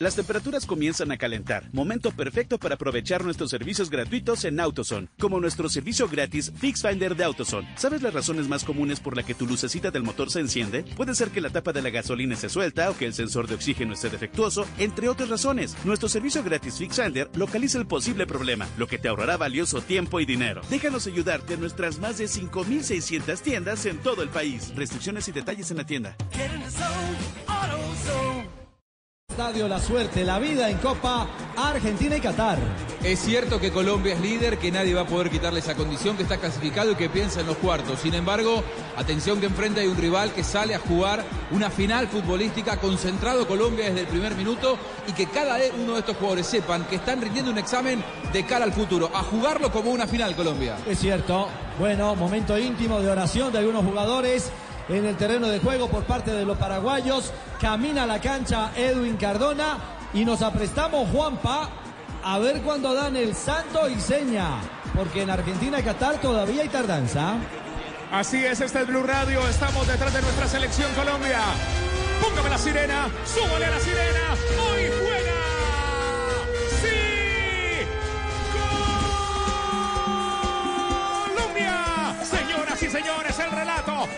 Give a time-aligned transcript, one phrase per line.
[0.00, 1.72] Las temperaturas comienzan a calentar.
[1.72, 7.14] Momento perfecto para aprovechar nuestros servicios gratuitos en AutoZone, como nuestro servicio gratis Fix Finder
[7.14, 7.68] de AutoZone.
[7.76, 10.82] ¿Sabes las razones más comunes por las que tu lucecita del motor se enciende?
[10.96, 13.54] Puede ser que la tapa de la gasolina se suelta o que el sensor de
[13.54, 15.76] oxígeno esté defectuoso, entre otras razones.
[15.84, 20.18] Nuestro servicio gratis Fix Finder localiza el posible problema, lo que te ahorrará valioso tiempo
[20.18, 20.62] y dinero.
[20.70, 24.72] Déjanos ayudarte en nuestras más de 5.600 tiendas en todo el país.
[24.74, 26.16] Restricciones y detalles en la tienda.
[29.34, 32.56] Estadio La Suerte, la vida en Copa Argentina y Qatar.
[33.02, 36.22] Es cierto que Colombia es líder, que nadie va a poder quitarle esa condición, que
[36.22, 37.98] está clasificado y que piensa en los cuartos.
[37.98, 38.62] Sin embargo,
[38.96, 43.86] atención que enfrenta hay un rival que sale a jugar una final futbolística concentrado Colombia
[43.86, 44.78] desde el primer minuto
[45.08, 48.64] y que cada uno de estos jugadores sepan que están rindiendo un examen de cara
[48.64, 50.76] al futuro, a jugarlo como una final Colombia.
[50.86, 51.48] Es cierto.
[51.76, 54.52] Bueno, momento íntimo de oración de algunos jugadores
[54.88, 57.32] en el terreno de juego por parte de los paraguayos.
[57.60, 59.78] Camina la cancha Edwin Cardona
[60.12, 61.70] y nos aprestamos Juanpa
[62.22, 64.60] a ver cuándo dan el santo y seña,
[64.94, 67.34] porque en Argentina y Qatar todavía hay tardanza.
[68.10, 71.40] Así es, este es Blue Radio, estamos detrás de nuestra selección Colombia.
[72.22, 74.36] Póngame la sirena, súbale a la sirena,
[74.70, 75.34] hoy juega.
[76.80, 77.86] ¡Sí!
[81.34, 82.14] ¡Colombia!
[82.24, 84.08] Señoras y señores, el relato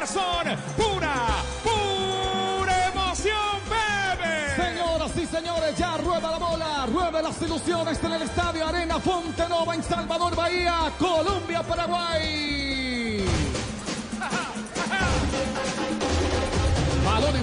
[0.00, 1.14] Pura,
[1.62, 4.56] pura emoción, Pepe.
[4.56, 9.74] Señoras y señores, ya rueda la bola, rueda las ilusiones en el estadio Arena Fontenova
[9.74, 12.79] en Salvador Bahía, Colombia, Paraguay.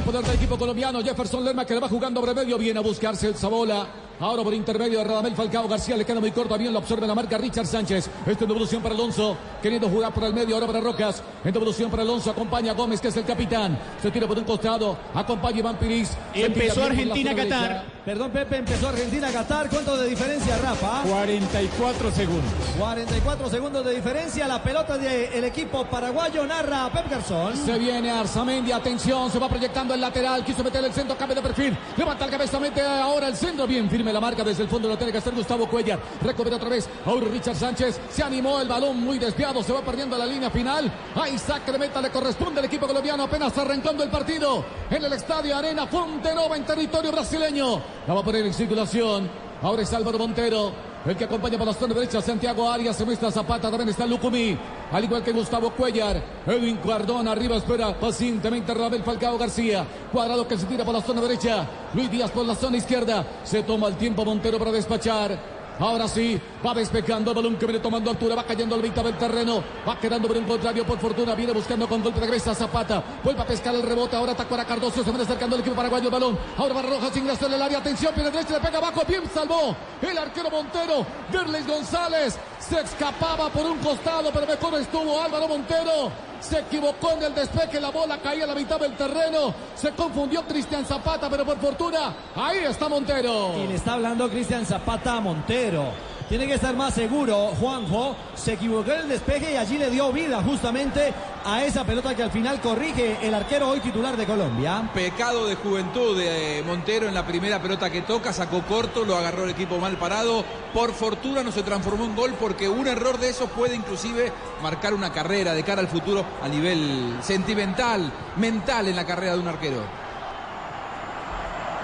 [0.07, 3.35] Poder del equipo colombiano, Jefferson Lerma que le va jugando bremedio, viene a buscarse el
[3.35, 3.85] Zabola.
[4.22, 7.13] Ahora por intermedio de Radamel Falcao García le queda muy corto, bien lo absorbe la
[7.13, 8.09] marca Richard Sánchez.
[8.25, 11.22] Esto en devolución para Alonso, queriendo jugar por el medio, ahora para Rocas.
[11.44, 13.78] En devolución para Alonso, acompaña a Gómez, que es el capitán.
[14.01, 16.17] Se tira por un costado, acompaña a Iván Piris.
[16.34, 17.97] Empezó Argentina-Qatar.
[18.07, 19.69] Perdón, Pepe, empezó Argentina-Qatar.
[19.69, 21.01] ¿Cuánto de diferencia, Rafa?
[21.09, 22.53] 44 segundos.
[22.78, 24.47] 44 segundos de diferencia.
[24.47, 27.57] La pelota del equipo paraguayo narra Pep Garzón.
[27.57, 31.41] Se viene Arzamendi, atención, se va proyectando el lateral, quiso meter el centro, cambio de
[31.41, 31.78] perfil.
[31.97, 34.97] Levanta el cabeza, mete ahora el centro, bien firme la marca desde el fondo, lo
[34.97, 36.00] tiene que hacer Gustavo Cuellar.
[36.23, 40.17] Recupera otra vez, ahora Richard Sánchez, se animó el balón muy desviado, se va perdiendo
[40.17, 40.90] la línea final.
[41.13, 45.12] A Isaac de meta le corresponde al equipo colombiano, apenas arrancando el partido en el
[45.12, 47.97] estadio Arena Fontenova en territorio brasileño.
[48.07, 49.29] La va a poner en circulación.
[49.62, 50.72] Ahora es Álvaro Montero,
[51.06, 52.22] el que acompaña por la zona derecha.
[52.22, 54.57] Santiago Arias, se muestra Zapata, también está Lucumí,
[54.91, 60.57] al igual que Gustavo Cuellar, Edwin Cardona, arriba espera pacientemente Rabel Falcao García, cuadrado que
[60.57, 63.97] se tira por la zona derecha, Luis Díaz por la zona izquierda, se toma el
[63.97, 65.56] tiempo Montero para despachar.
[65.79, 69.17] Ahora sí, va despejando el balón que viene tomando altura, va cayendo al mitad del
[69.17, 73.41] terreno, va quedando por un contrario, por fortuna, viene buscando con golpe cabeza Zapata, vuelve
[73.41, 76.11] a pescar el rebote, ahora ataca para Cardoso, se viene acercando el equipo paraguayo el
[76.11, 79.23] balón, ahora va Rojas ingresa en el área, atención, viene derecha, le pega abajo, bien
[79.31, 85.47] salvó el arquero Montero, Derles González, se escapaba por un costado, pero mejor estuvo Álvaro
[85.47, 89.91] Montero, se equivocó en el despeje, la bola caía a la mitad del terreno, se
[89.91, 93.53] confundió Cristian Zapata, pero por fortuna, ahí está Montero.
[93.57, 95.91] Y está hablando Cristian Zapata a Montero.
[96.29, 98.13] Tiene que estar más seguro, Juanjo.
[98.35, 101.13] Se equivocó en el despeje y allí le dio vida justamente
[101.45, 104.91] a esa pelota que al final corrige el arquero hoy titular de Colombia.
[104.93, 109.45] Pecado de juventud de Montero en la primera pelota que toca, sacó corto, lo agarró
[109.45, 110.43] el equipo mal parado.
[110.73, 114.93] Por fortuna no se transformó en gol porque un error de esos puede inclusive marcar
[114.93, 119.47] una carrera de cara al futuro a nivel sentimental, mental en la carrera de un
[119.47, 120.06] arquero.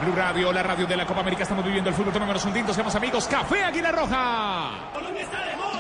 [0.03, 1.44] Blue Radio, la radio de la Copa América.
[1.44, 2.11] Estamos viviendo el fútbol.
[2.11, 3.27] Tomémonos un tinto, seamos amigos.
[3.27, 4.71] Café Águila Roja.
[4.94, 5.73] Colombia está de moda.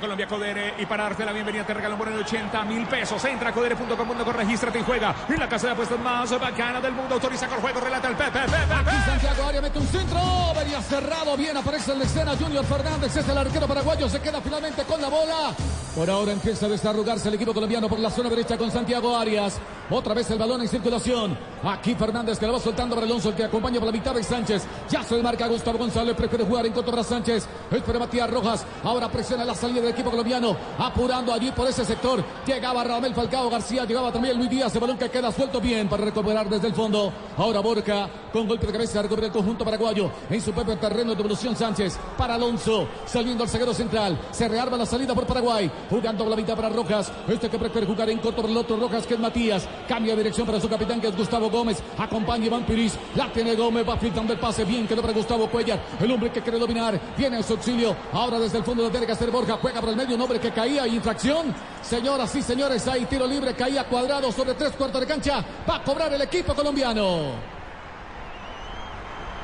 [0.00, 3.24] Colombia Codere y para darte la bienvenida te regalan bono de 80 mil pesos.
[3.24, 7.14] Entra a codere.com.co, regístrate y juega en la casa de apuestas más bacana del mundo.
[7.14, 8.96] Autoriza con juego, relata el Pepe, Pepe, Aquí.
[9.06, 10.20] Santiago Arias un centro,
[10.56, 14.40] venía cerrado, bien aparece en la escena Junior Fernández, es el arquero paraguayo, se queda
[14.40, 15.54] finalmente con la bola.
[15.94, 19.60] Por ahora empieza a desarrugarse el equipo colombiano por la zona derecha con Santiago Arias.
[19.90, 21.36] Otra vez el balón en circulación.
[21.62, 24.22] Aquí Fernández que la va soltando para Alonso, el que acompaña por la mitad de
[24.22, 24.62] Sánchez.
[24.88, 27.46] Ya se marca Gustavo González, prefiere jugar en contra para Sánchez.
[27.70, 28.64] Espera Matías Rojas.
[28.82, 30.56] Ahora presiona la salida del equipo colombiano.
[30.78, 32.24] Apurando allí por ese sector.
[32.46, 34.74] Llegaba Ramel Falcao García, llegaba también Luis Díaz.
[34.74, 37.12] El balón que queda suelto bien para recuperar desde el fondo.
[37.36, 40.10] Ahora Borca con golpe de cabeza recupera el conjunto paraguayo.
[40.30, 41.98] En su propio terreno de evolución Sánchez.
[42.16, 42.88] Para Alonso.
[43.04, 44.18] Saliendo al zaguero central.
[44.30, 45.70] Se rearma la salida por Paraguay.
[45.90, 47.12] Jugando la mitad para Rojas.
[47.28, 49.68] Este que prefiere jugar en por el otro Rojas que es Matías.
[49.88, 51.82] Cambia de dirección para su capitán que es Gustavo Gómez.
[51.98, 52.98] Acompaña Iván Piris.
[53.14, 53.88] La tiene Gómez.
[53.88, 54.64] Va filtrando el pase.
[54.64, 55.80] Bien quedó para Gustavo Cuellar.
[56.00, 56.98] El hombre que quiere dominar.
[57.16, 57.94] Viene en su auxilio.
[58.12, 59.58] Ahora desde el fondo tiene que hacer Borja.
[59.60, 60.16] Juega por el medio.
[60.16, 60.86] Un hombre que caía.
[60.86, 61.54] Infracción.
[61.82, 62.86] Señoras y señores.
[62.88, 63.54] Hay tiro libre.
[63.54, 65.44] Caía cuadrado sobre tres cuartos de cancha.
[65.68, 67.61] Va a cobrar el equipo colombiano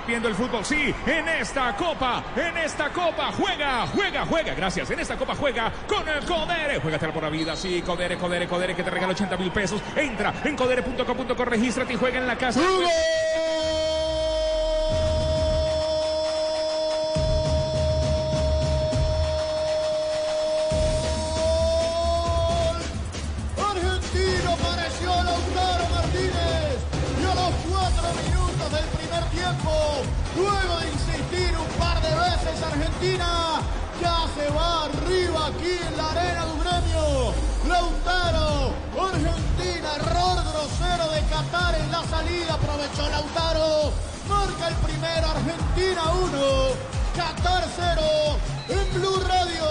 [0.08, 5.00] viendo el fútbol, sí, en esta copa, en esta copa, juega, juega, juega, gracias, en
[5.00, 8.82] esta copa juega con el Codere, juégatela por la vida, sí, Codere, Codere, Codere, que
[8.82, 12.60] te regala 80 mil pesos, entra en codere.com.co, regístrate y juega en la casa.
[42.18, 43.92] Salida, aprovechó Lautaro,
[44.28, 46.36] marca el primero, Argentina 1,
[47.16, 48.02] Qatar 0
[48.68, 49.64] en Blue Radio.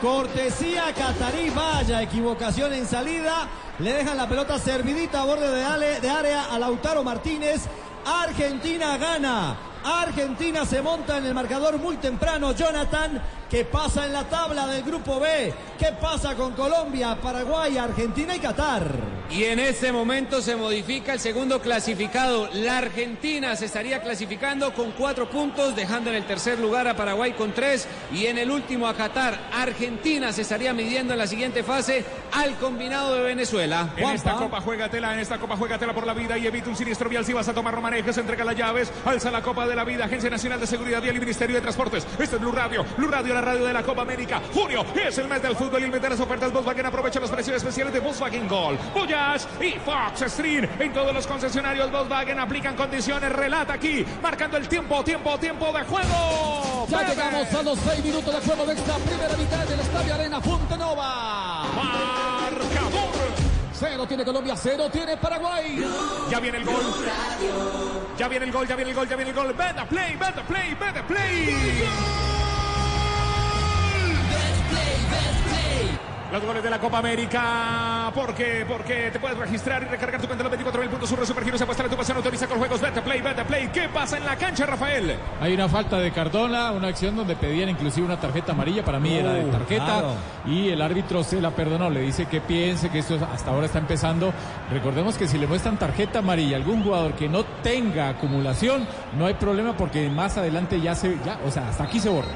[0.00, 3.48] Cortesía Catarí, vaya equivocación en salida.
[3.78, 7.62] Le dejan la pelota servidita a borde de, ale- de área a Lautaro Martínez.
[8.06, 9.56] Argentina gana.
[9.84, 12.52] Argentina se monta en el marcador muy temprano.
[12.52, 15.52] Jonathan, que pasa en la tabla del grupo B.
[15.76, 19.20] ¿Qué pasa con Colombia, Paraguay, Argentina y Qatar?
[19.30, 22.48] Y en este momento se modifica el segundo clasificado.
[22.52, 27.32] La Argentina se estaría clasificando con cuatro puntos, dejando en el tercer lugar a Paraguay
[27.32, 29.38] con tres y en el último a Qatar.
[29.52, 33.90] Argentina se estaría midiendo en la siguiente fase al combinado de Venezuela.
[33.96, 37.08] En esta copa juégatela, en esta copa juégatela por la vida y evita un siniestro
[37.08, 40.04] vial si vas a tomar romanejes, entrega las llaves, alza la copa de la vida,
[40.06, 42.06] Agencia Nacional de Seguridad Vial y Ministerio de Transportes.
[42.18, 44.40] Este es Blue Radio, Blue Radio, la radio de la Copa América.
[44.52, 46.86] Junio es el mes del fútbol y el mes de las ofertas Volkswagen.
[46.86, 50.68] Aprovecha los precios especiales de Volkswagen Gol, Voyage y Fox Stream.
[50.78, 53.32] En todos los concesionarios Volkswagen aplican condiciones.
[53.32, 56.86] Relata aquí, marcando el tiempo, tiempo, tiempo de juego.
[56.88, 57.10] Ya Bebe.
[57.10, 61.64] llegamos a los seis minutos de juego de esta primera mitad del Estadio Arena Fontenova.
[61.74, 63.10] Marcador.
[63.72, 65.82] Cero tiene Colombia, cero tiene Paraguay.
[66.30, 66.82] Ya viene el gol.
[68.18, 69.54] Ya viene el gol, ya viene el gol, ya viene el gol.
[69.54, 72.29] Vete play, vete play, vete play.
[76.32, 78.12] Los goles de la Copa América.
[78.14, 78.64] ¿Por qué?
[78.66, 81.08] Porque te puedes registrar y recargar tu cuenta en los 24 mil puntos.
[81.08, 82.16] Sur Supergiros apuesta tu pasión.
[82.18, 82.80] Autoriza con juegos.
[82.80, 83.68] Vete play, vete play.
[83.72, 85.16] ¿Qué pasa en la cancha, Rafael?
[85.40, 89.12] Hay una falta de Cardona, una acción donde pedían inclusive una tarjeta amarilla, para mí
[89.14, 90.14] era de Uh, tarjeta, claro.
[90.46, 93.78] y el árbitro se la perdonó, le dice que piense que esto hasta ahora está
[93.78, 94.32] empezando.
[94.70, 98.86] Recordemos que si le muestran tarjeta amarilla a algún jugador que no tenga acumulación,
[99.18, 102.28] no hay problema porque más adelante ya se, ya, o sea, hasta aquí se borra.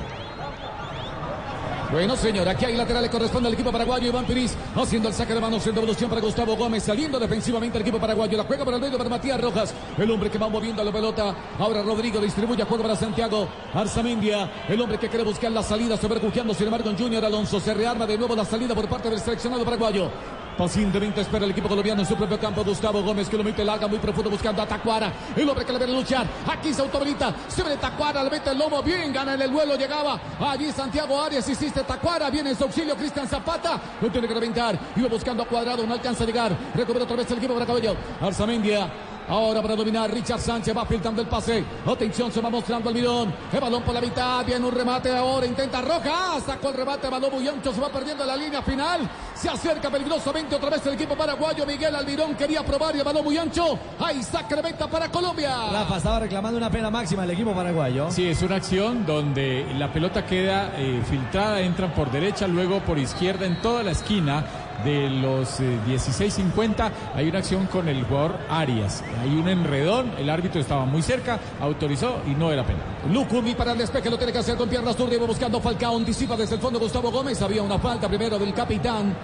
[1.91, 4.09] Bueno, señor, aquí hay lateral, le corresponde al equipo paraguayo.
[4.09, 7.83] Iván Piris haciendo el saque de manos en devolución para Gustavo Gómez, saliendo defensivamente el
[7.83, 8.37] equipo paraguayo.
[8.37, 11.35] La juega por el medio para Matías Rojas, el hombre que va moviendo la pelota.
[11.59, 16.53] Ahora Rodrigo distribuye juego para Santiago Arzamendia, el hombre que quiere buscar la salida, sobrecujeando
[16.55, 17.61] sin embargo en Junior Alonso.
[17.61, 20.11] Se rearma de nuevo la salida por parte del seleccionado paraguayo.
[20.57, 22.63] Pacientemente espera el equipo colombiano en su propio campo.
[22.65, 25.13] Gustavo Gómez que lo mete larga, muy profundo, buscando a Tacuara.
[25.37, 26.27] El hombre que le viene a luchar.
[26.47, 27.35] Aquí se autohabilita.
[27.49, 28.83] Se viene Tacuara, le mete el lomo.
[28.83, 29.77] Bien, gana en el vuelo.
[29.77, 31.49] Llegaba allí Santiago Arias.
[31.49, 32.31] Hiciste Tacuara.
[32.31, 33.81] Viene en su auxilio Cristian Zapata.
[34.01, 34.79] Lo tiene que reventar.
[34.97, 35.87] Iba buscando a Cuadrado.
[35.87, 36.57] No alcanza a llegar.
[36.75, 37.97] Recupera otra vez el equipo para Cabello.
[38.21, 39.14] Arzamendia.
[39.29, 41.65] Ahora para dominar Richard Sánchez va filtrando el pase.
[41.87, 43.35] Atención, se va mostrando el bidón.
[43.53, 44.45] El balón por la mitad.
[44.45, 45.47] Viene un remate ahora.
[45.47, 46.41] Intenta Roja.
[46.45, 47.09] Sacó el remate.
[47.09, 47.73] Balón muy ancho.
[47.73, 49.09] Se va perdiendo la línea final.
[49.35, 51.67] Se acerca peligrosamente otra vez el equipo paraguayo.
[51.67, 53.79] Miguel Almirón quería probar y el balón muy ancho.
[53.99, 54.21] Ahí
[54.63, 55.71] meta para Colombia.
[55.73, 58.11] Rafa estaba reclamando una pena máxima el equipo paraguayo.
[58.11, 62.99] Sí, es una acción donde la pelota queda eh, filtrada, entran por derecha, luego por
[62.99, 64.45] izquierda en toda la esquina
[64.85, 69.03] de los eh, 16.50 hay una acción con el jugador Arias.
[69.21, 72.83] Hay un enredón, el árbitro estaba muy cerca, autorizó y no era penal.
[73.11, 76.37] Lucumi para el despeje, lo tiene que hacer con piernas zurdas, iba buscando Falcao, anticipa
[76.37, 79.15] desde el fondo Gustavo Gómez, había una falta primero del capitán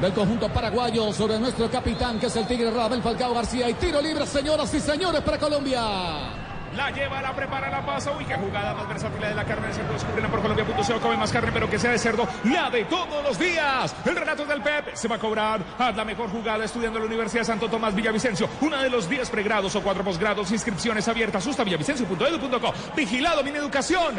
[0.00, 4.02] del conjunto paraguayo sobre nuestro capitán que es el Tigre Rabel Falcao García y tiro
[4.02, 6.43] libre señoras y señores para Colombia.
[6.76, 8.10] La lleva, la prepara, la pasa.
[8.12, 9.92] Uy, qué jugada más versátil de la carne de cerdo.
[9.92, 11.00] Descubrirla por Colombia.co.
[11.00, 12.26] Come más carne, pero que sea de cerdo.
[12.44, 13.94] La de todos los días.
[14.04, 15.60] El relato del Pep se va a cobrar.
[15.78, 18.48] Haz la mejor jugada estudiando en la Universidad Santo Tomás Villavicencio.
[18.60, 20.50] Una de los 10 pregrados o 4 posgrados.
[20.50, 21.44] Inscripciones abiertas.
[21.64, 22.74] Villavicencio.edu.co.
[22.96, 24.14] Vigilado, mi educación.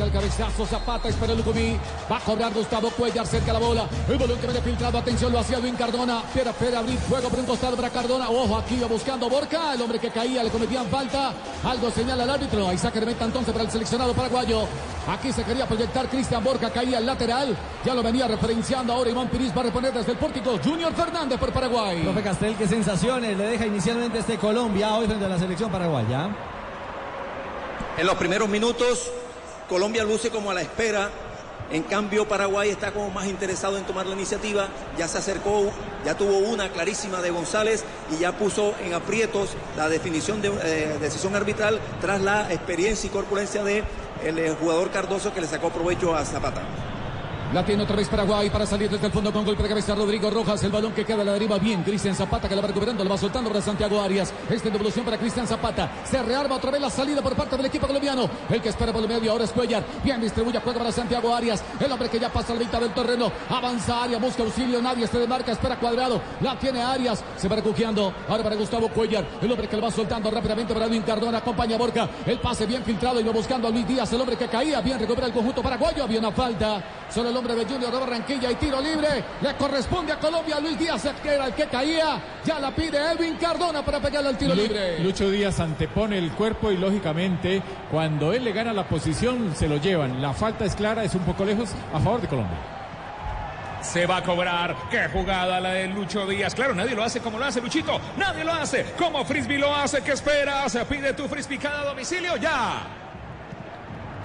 [0.00, 1.76] Llega el cabezazo, Zapata, espera Lucumí.
[2.10, 3.86] Va a cobrar Gustavo Cuellar cerca la bola.
[4.08, 6.22] El balón que viene filtrado, atención, lo hacía Edwin Cardona.
[6.32, 8.30] Piera, Piera, abrir fuego por un costado para Cardona.
[8.30, 9.74] Ojo, aquí va buscando Borca.
[9.74, 11.34] El hombre que caía, le cometían falta.
[11.62, 12.66] Algo señala al árbitro.
[12.66, 14.62] Ahí saca de meta entonces para el seleccionado paraguayo.
[15.06, 17.54] Aquí se quería proyectar Cristian Borca, caía al lateral.
[17.84, 20.58] Ya lo venía referenciando ahora Iván Piris va a reponer desde el pórtico.
[20.64, 22.02] Junior Fernández por Paraguay.
[22.04, 26.30] Profe Castel, qué sensaciones le deja inicialmente este Colombia hoy frente a la selección paraguaya.
[27.98, 29.10] En los primeros minutos,
[29.70, 31.10] Colombia luce como a la espera.
[31.70, 34.66] En cambio, Paraguay está como más interesado en tomar la iniciativa.
[34.98, 35.70] Ya se acercó,
[36.04, 40.98] ya tuvo una clarísima de González y ya puso en aprietos la definición de eh,
[41.00, 43.84] decisión arbitral tras la experiencia y corpulencia de
[44.24, 46.62] el eh, jugador Cardoso que le sacó provecho a Zapata.
[47.52, 50.30] La tiene otra vez Paraguay para salir desde el fondo con golpe de cabeza Rodrigo
[50.30, 50.62] Rojas.
[50.62, 51.82] El balón que queda a la deriva bien.
[51.82, 54.32] Cristian Zapata que la va recuperando, lo va soltando para Santiago Arias.
[54.48, 55.90] Esta es devolución para Cristian Zapata.
[56.04, 58.30] Se rearma otra vez la salida por parte del equipo colombiano.
[58.48, 59.82] El que espera por el medio ahora es Cuellar.
[60.04, 61.60] Bien distribuye juega para Santiago Arias.
[61.80, 63.32] El hombre que ya pasa la mitad del terreno.
[63.48, 64.80] Avanza Arias, busca auxilio.
[64.80, 66.20] Nadie se demarca, espera cuadrado.
[66.42, 67.24] La tiene Arias.
[67.36, 68.14] Se va recujeando.
[68.28, 69.26] Ahora para Gustavo Cuellar.
[69.42, 71.38] El hombre que lo va soltando rápidamente para Edwin Cardona.
[71.38, 72.08] Acompaña a Borca.
[72.26, 74.12] El pase bien filtrado y va buscando a Luis Díaz.
[74.12, 74.80] El hombre que caía.
[74.80, 76.04] Bien recupera el conjunto paraguayo.
[76.04, 76.80] Había una falta.
[77.10, 79.08] Solo el hombre de Junior de Barranquilla y tiro libre.
[79.40, 80.60] Le corresponde a Colombia.
[80.60, 82.20] Luis Díaz que era el que caía.
[82.44, 84.98] Ya la pide Edwin Cardona para pegarle al tiro Lu- libre.
[85.00, 89.78] Lucho Díaz antepone el cuerpo y lógicamente cuando él le gana la posición se lo
[89.78, 90.20] llevan.
[90.20, 92.58] La falta es clara, es un poco lejos a favor de Colombia.
[93.80, 94.76] Se va a cobrar.
[94.90, 96.54] Qué jugada la de Lucho Díaz.
[96.54, 97.98] Claro, nadie lo hace como lo hace Luchito.
[98.18, 100.02] Nadie lo hace como Frisbee lo hace.
[100.02, 100.76] ¿Qué esperas?
[100.86, 102.82] Pide tu Frisbee cada domicilio ya.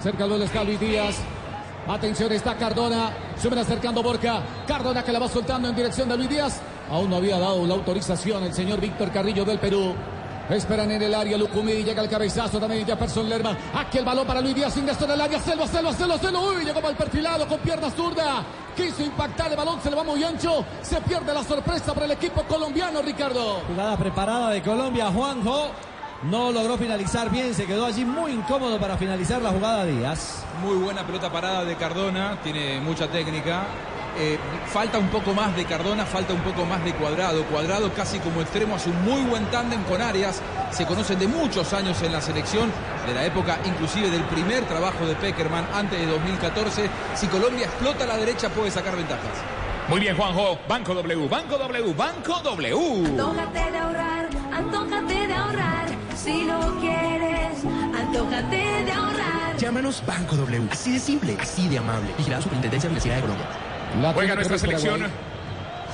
[0.00, 1.16] Cerca del está Luis Díaz.
[1.88, 3.12] Atención, está Cardona.
[3.36, 4.42] Se viene acercando Borca.
[4.66, 6.60] Cardona que la va soltando en dirección de Luis Díaz.
[6.90, 9.94] Aún no había dado la autorización el señor Víctor Carrillo del Perú.
[10.50, 13.56] Esperan en el área Lucumí, llega el cabezazo también Jefferson Lerma.
[13.74, 16.40] Aquí el balón para Luis Díaz, ingresó en el área, Selva, Selva, Selva, Selva.
[16.40, 18.44] Uy, llegó mal perfilado con pierna zurda.
[18.76, 20.64] Quiso impactar el balón, se le va muy ancho.
[20.82, 23.60] Se pierde la sorpresa para el equipo colombiano, Ricardo.
[23.66, 25.70] Jugada preparada de Colombia, Juanjo.
[26.22, 30.44] No logró finalizar bien, se quedó allí muy incómodo para finalizar la jugada Díaz.
[30.62, 33.64] Muy buena pelota parada de Cardona, tiene mucha técnica.
[34.18, 34.38] Eh,
[34.72, 37.44] falta un poco más de Cardona, falta un poco más de Cuadrado.
[37.44, 40.40] Cuadrado casi como extremo hace un muy buen tándem con Arias.
[40.70, 42.72] Se conocen de muchos años en la selección,
[43.06, 46.88] de la época inclusive del primer trabajo de Peckerman antes de 2014.
[47.14, 49.32] Si Colombia explota a la derecha puede sacar ventajas.
[49.88, 50.58] Muy bien, Juanjo.
[50.66, 53.06] Banco W, Banco W, Banco W.
[53.06, 55.75] Antójate de ahorrar, antójate de ahorrar.
[56.16, 59.56] Si lo quieres, antójate de ahorrar.
[59.58, 60.68] Llámanos Banco W.
[60.70, 62.08] Así de simple, así de amable.
[62.16, 63.46] Vigilada Superintendencia de Universidad de Colombia.
[64.00, 65.00] La Juega nuestra selección.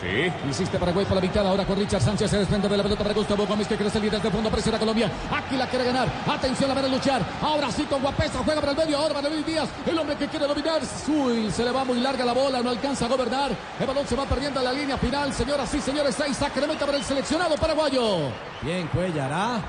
[0.01, 0.33] Sí.
[0.47, 1.47] Insiste Paraguay por la mitad.
[1.47, 4.11] Ahora con Richard Sánchez se desprende de la pelota para Gustavo Gómez que quiere salir
[4.11, 4.51] desde el fondo.
[4.51, 5.11] Presiona Colombia.
[5.31, 6.09] Aquí la quiere ganar.
[6.27, 7.23] Atención a ver a luchar.
[7.41, 8.43] Ahora sí con Guapesa.
[8.45, 8.99] Juega para el medio.
[8.99, 9.69] Ahora para Luis Díaz.
[9.87, 10.81] El hombre que quiere dominar.
[11.09, 12.63] Uy, se le va muy larga la bola.
[12.63, 13.53] No alcanza a gobernar.
[13.79, 15.33] El balón se va perdiendo en la línea final.
[15.33, 18.31] Señoras y señores, seis saque de meta para el seleccionado paraguayo.
[18.63, 19.61] Bien, Cuellar, ¿ah?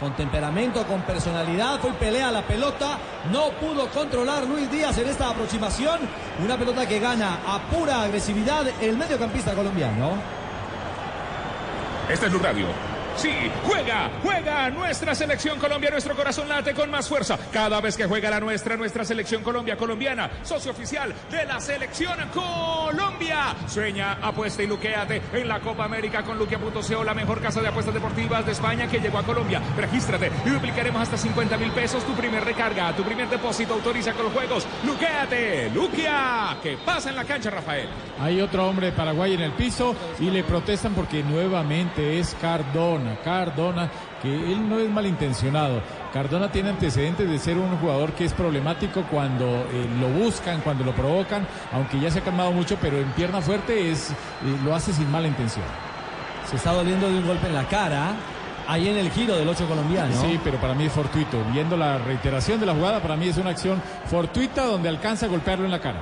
[0.00, 2.98] Con temperamento, con personalidad, fue pelea la pelota.
[3.32, 6.00] No pudo controlar Luis Díaz en esta aproximación.
[6.44, 10.12] Una pelota que gana a pura agresividad el mediocampista colombiano.
[12.10, 12.95] Este es Blue Radio.
[13.16, 13.32] Sí,
[13.64, 17.38] juega, juega nuestra selección Colombia, nuestro corazón late con más fuerza.
[17.50, 22.18] Cada vez que juega la nuestra, nuestra selección Colombia, colombiana, socio oficial de la selección
[22.34, 23.56] Colombia.
[23.66, 27.94] Sueña, apuesta y luqueate en la Copa América con luquea.co, la mejor casa de apuestas
[27.94, 29.62] deportivas de España que llegó a Colombia.
[29.76, 34.24] Regístrate y duplicaremos hasta 50 mil pesos tu primer recarga, tu primer depósito, autoriza con
[34.24, 34.66] los juegos.
[34.84, 36.58] Luqueate, luquea.
[36.62, 37.88] ¿Qué pasa en la cancha, Rafael?
[38.20, 42.34] Hay otro hombre de Paraguay en el piso y le protestan porque nuevamente es
[43.14, 43.46] Cardona.
[43.46, 43.90] Cardona,
[44.22, 45.80] que él no es malintencionado.
[46.12, 50.84] Cardona tiene antecedentes de ser un jugador que es problemático cuando eh, lo buscan, cuando
[50.84, 54.14] lo provocan, aunque ya se ha calmado mucho, pero en pierna fuerte es, eh,
[54.64, 55.64] lo hace sin mala intención.
[56.50, 58.14] Se está doliendo de un golpe en la cara.
[58.68, 60.12] Ahí en el giro del 8 colombiano.
[60.20, 61.38] Sí, pero para mí es fortuito.
[61.52, 65.28] Viendo la reiteración de la jugada, para mí es una acción fortuita donde alcanza a
[65.28, 66.00] golpearlo en la cara.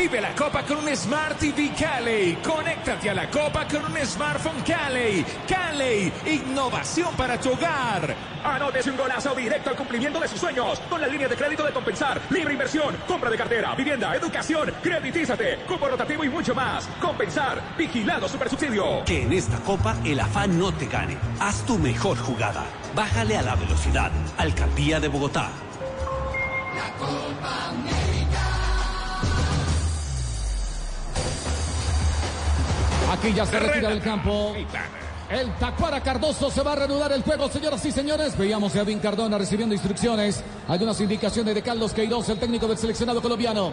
[0.00, 2.38] Vive la Copa con un Smart TV Cali.
[2.42, 5.22] Conéctate a la Copa con un smartphone Cali.
[5.46, 8.16] Cali, innovación para tu hogar.
[8.42, 10.80] Anótese un golazo directo al cumplimiento de sus sueños.
[10.88, 12.18] Con la línea de crédito de compensar.
[12.30, 16.88] Libre inversión, compra de cartera, vivienda, educación, creditízate, cupo rotativo y mucho más.
[16.98, 19.04] Compensar, vigilado super subsidio.
[19.04, 21.18] Que en esta copa el afán no te gane.
[21.40, 22.64] Haz tu mejor jugada.
[22.94, 24.10] Bájale a la velocidad.
[24.38, 25.50] Alcaldía de Bogotá.
[26.74, 28.09] La Copa
[33.10, 34.54] Aquí ya se retira del campo.
[35.28, 38.38] El Tacuara Cardoso se va a reanudar el juego, señoras y señores.
[38.38, 40.42] Veíamos a Edwin Cardona recibiendo instrucciones.
[40.68, 43.72] Algunas indicaciones de Carlos Queiroz, el técnico del seleccionado colombiano.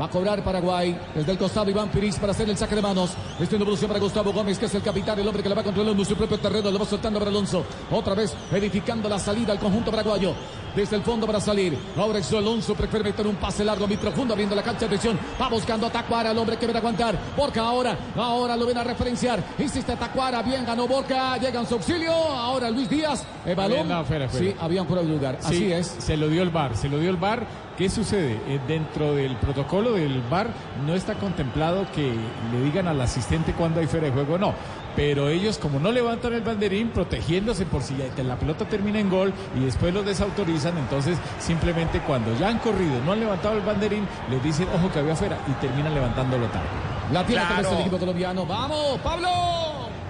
[0.00, 3.10] Va a cobrar Paraguay desde el costado Iván Piris para hacer el saque de manos.
[3.40, 5.64] Esto en evolución para Gustavo Gómez, que es el capitán, el hombre que le va
[5.64, 6.70] controlando su propio terreno.
[6.70, 7.64] Lo va soltando para Alonso.
[7.90, 10.34] Otra vez edificando la salida al conjunto paraguayo.
[10.78, 11.76] Desde el fondo para salir.
[11.96, 15.18] Ahora es Alonso prefiere meter un pase largo, muy profundo, abriendo la cancha de atención.
[15.42, 17.18] Va buscando a Tacuara, el hombre que debe aguantar.
[17.36, 19.42] Borca ahora, ahora lo ven a referenciar.
[19.58, 22.12] Insiste Tacuara, bien ganó Borca, llega en su auxilio.
[22.12, 23.80] Ahora Luis Díaz, el balón.
[23.80, 24.46] Había- no, fuera, fuera.
[24.46, 25.38] Sí, había un de lugar.
[25.40, 25.96] Sí, Así es.
[25.98, 27.44] Se lo dio el VAR, se lo dio el VAR.
[27.76, 28.40] ¿Qué sucede?
[28.48, 30.48] Eh, dentro del protocolo del VAR
[30.84, 32.12] no está contemplado que
[32.52, 34.52] le digan al asistente cuando hay fuera de juego, no.
[34.96, 39.32] Pero ellos, como no levantan el banderín, protegiéndose por si la pelota termina en gol
[39.56, 44.06] y después los desautorizan, entonces simplemente cuando ya han corrido, no han levantado el banderín,
[44.30, 46.66] les dicen, ojo que había fuera y terminan levantándolo tarde.
[47.12, 47.70] La vez Claro.
[47.72, 48.44] el equipo colombiano.
[48.44, 49.28] ¡Vamos, Pablo!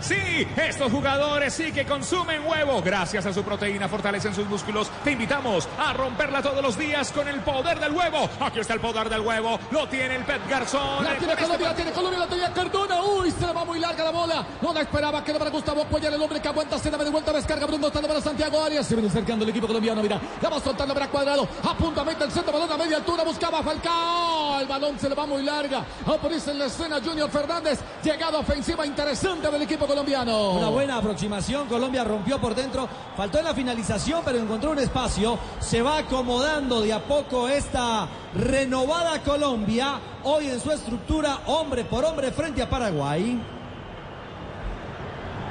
[0.00, 2.80] Sí, estos jugadores sí que consumen huevo.
[2.82, 4.90] Gracias a su proteína fortalecen sus músculos.
[5.02, 8.28] Te invitamos a romperla todos los días con el poder del huevo.
[8.40, 9.58] Aquí está el poder del huevo.
[9.70, 11.04] Lo tiene el Pet Garzón.
[11.04, 13.02] La tiene este Colombia, la tiene Colombia, la tenía Cardona.
[13.02, 14.46] Uy, se le va muy larga la bola.
[14.62, 17.32] No la esperaba, queda para Gustavo Cuellar, el hombre que aguanta, se la de vuelta,
[17.32, 18.86] descarga Bruno, está para Santiago Arias.
[18.86, 20.20] Se viene acercando el equipo colombiano, mira.
[20.40, 21.48] La va soltando para Cuadrado.
[21.64, 24.60] A punta, mete el centro, balón a media altura, buscaba Falcao.
[24.60, 25.84] El balón se le va muy larga.
[26.06, 27.80] Aparece en la escena Junior Fernández.
[28.02, 30.52] Llegada ofensiva interesante del equipo colombiano.
[30.52, 35.38] Una buena aproximación, Colombia rompió por dentro, faltó en la finalización, pero encontró un espacio.
[35.58, 42.04] Se va acomodando de a poco esta renovada Colombia, hoy en su estructura, hombre por
[42.04, 43.57] hombre frente a Paraguay.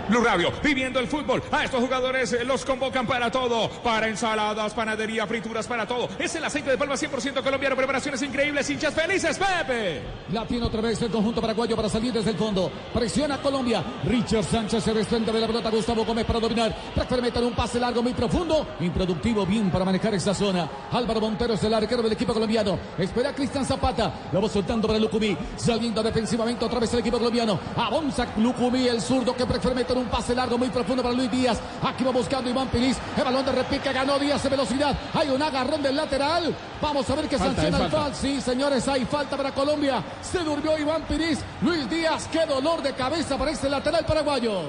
[0.09, 1.43] Blue Radio, viviendo el fútbol.
[1.51, 3.69] A estos jugadores eh, los convocan para todo.
[3.69, 6.07] Para ensaladas, panadería, frituras, para todo.
[6.17, 7.75] Es el aceite de palma 100% colombiano.
[7.75, 10.01] Preparaciones increíbles, hinchas felices, Pepe.
[10.31, 12.71] La tiene otra vez el conjunto paraguayo para salir desde el fondo.
[12.93, 13.83] Presiona Colombia.
[14.05, 15.69] Richard Sánchez se desprende de la pelota.
[15.69, 16.75] Gustavo Gómez para dominar.
[16.95, 18.65] Prefiere meter un pase largo muy profundo.
[18.79, 20.69] Improductivo, bien para manejar esta zona.
[20.91, 22.79] Álvaro Montero es el arquero del equipo colombiano.
[22.97, 24.29] Espera a Cristian Zapata.
[24.31, 25.35] Lo va soltando para Lucumí.
[25.57, 27.59] Saliendo defensivamente otra vez el equipo colombiano.
[27.75, 31.59] Avanza Lucumí, el zurdo que prefiere un pase largo muy profundo para Luis Díaz.
[31.83, 32.97] Aquí va buscando Iván Pilis.
[33.17, 34.95] El balón de repique ganó Díaz en velocidad.
[35.13, 36.55] Hay un agarrón del lateral.
[36.81, 38.05] Vamos a ver qué Falta, sanciona el falta.
[38.07, 38.15] fal.
[38.15, 40.03] Sí, señores, hay falta para Colombia.
[40.21, 41.39] Se durmió Iván Piris.
[41.61, 44.61] Luis Díaz, qué dolor de cabeza para este lateral paraguayo.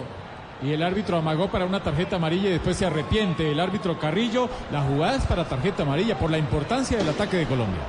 [0.62, 3.52] Y el árbitro amagó para una tarjeta amarilla y después se arrepiente.
[3.52, 7.46] El árbitro Carrillo, la jugada es para tarjeta amarilla por la importancia del ataque de
[7.46, 7.80] Colombia.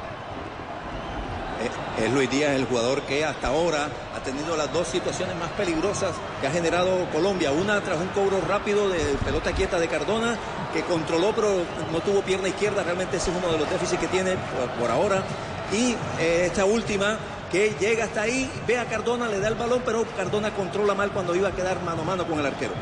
[1.64, 3.90] Eh, Es Luis Díaz el jugador que hasta ahora
[4.32, 7.52] tenido las dos situaciones más peligrosas que ha generado Colombia.
[7.52, 10.38] Una tras un cobro rápido de pelota quieta de Cardona,
[10.74, 12.84] que controló pero no tuvo pierna izquierda.
[12.84, 14.36] Realmente ese es uno de los déficits que tiene
[14.80, 15.24] por, ahora.
[15.72, 17.18] Y eh, esta última
[17.52, 21.12] que llega hasta ahí, ve a Cardona, le da el balón, pero Cardona controla mal
[21.12, 22.74] cuando iba a quedar mano a mano con el arquero.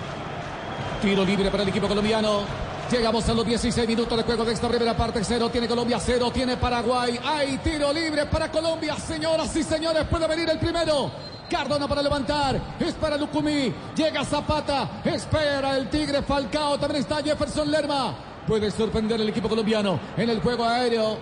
[1.01, 2.41] Tiro libre para el equipo colombiano.
[2.91, 5.21] Llegamos a los 16 minutos de juego de esta primera parte.
[5.23, 7.19] Cero tiene Colombia, cero tiene Paraguay.
[7.21, 8.95] Hay tiro libre para Colombia.
[8.95, 11.11] Señoras y señores, puede venir el primero.
[11.49, 12.59] Cardona para levantar.
[12.79, 13.73] Espera Lucumí.
[13.95, 15.01] Llega Zapata.
[15.03, 16.77] Espera el Tigre Falcao.
[16.77, 18.15] También está Jefferson Lerma.
[18.47, 21.17] Puede sorprender el equipo colombiano en el juego aéreo,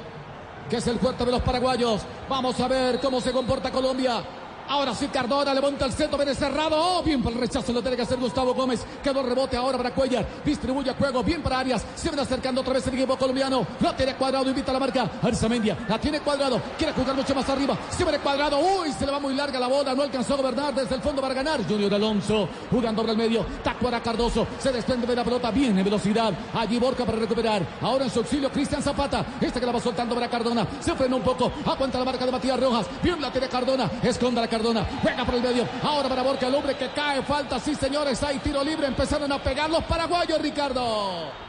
[0.70, 2.02] que es el fuerte de los paraguayos.
[2.30, 4.24] Vamos a ver cómo se comporta Colombia.
[4.68, 6.76] Ahora sí, Cardona levanta el centro, viene cerrado.
[6.78, 8.84] Oh, bien para el rechazo, lo tiene que hacer Gustavo Gómez.
[9.04, 10.26] Quedó rebote ahora para Cuellar.
[10.44, 11.86] Distribuye juego, bien para Arias.
[11.96, 13.66] Se viene acercando otra vez el equipo colombiano.
[13.80, 15.10] Lo tiene cuadrado, invita a la marca.
[15.22, 16.62] Arzamendia, la tiene cuadrado.
[16.78, 17.78] Quiere jugar mucho más arriba.
[17.90, 18.60] Se viene cuadrado.
[18.60, 19.94] Uy, se le va muy larga la bola.
[19.94, 21.66] No alcanzó a gobernar desde el fondo para ganar.
[21.68, 23.46] Junior Alonso jugando por el medio.
[23.64, 24.48] Tacuara Cardoso.
[24.60, 25.52] Se desprende de la pelota.
[25.52, 26.34] Bien en velocidad.
[26.54, 27.62] Allí Borca para recuperar.
[27.82, 29.26] Ahora en su auxilio, Cristian Zapata.
[29.40, 30.68] Este que la va soltando para Cardona.
[30.80, 31.52] Se frenó un poco.
[31.66, 32.88] Aguanta la marca de Matías Rojas.
[33.04, 33.90] Bien la tiene Cardona.
[34.02, 34.86] Esconda la Cardona.
[35.02, 35.68] Juega por el medio.
[35.84, 37.22] Ahora para Borca, el hombre que cae.
[37.24, 38.24] Falta, sí, señores.
[38.24, 38.88] Hay tiro libre.
[38.88, 41.46] Empezaron a pegar los paraguayos, Ricardo.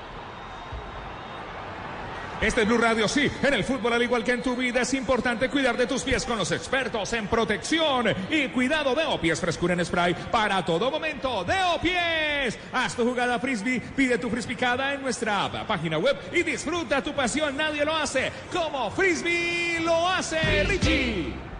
[2.40, 3.30] Este es Blue Radio, sí.
[3.42, 6.26] En el fútbol, al igual que en tu vida, es importante cuidar de tus pies
[6.26, 11.44] con los expertos en protección y cuidado de Opies Frescura en Spray para todo momento.
[11.44, 12.58] De Opies.
[12.72, 17.56] Haz tu jugada frisbee, pide tu frisbicada en nuestra página web y disfruta tu pasión.
[17.56, 21.55] Nadie lo hace como Frisbee lo hace, Richie.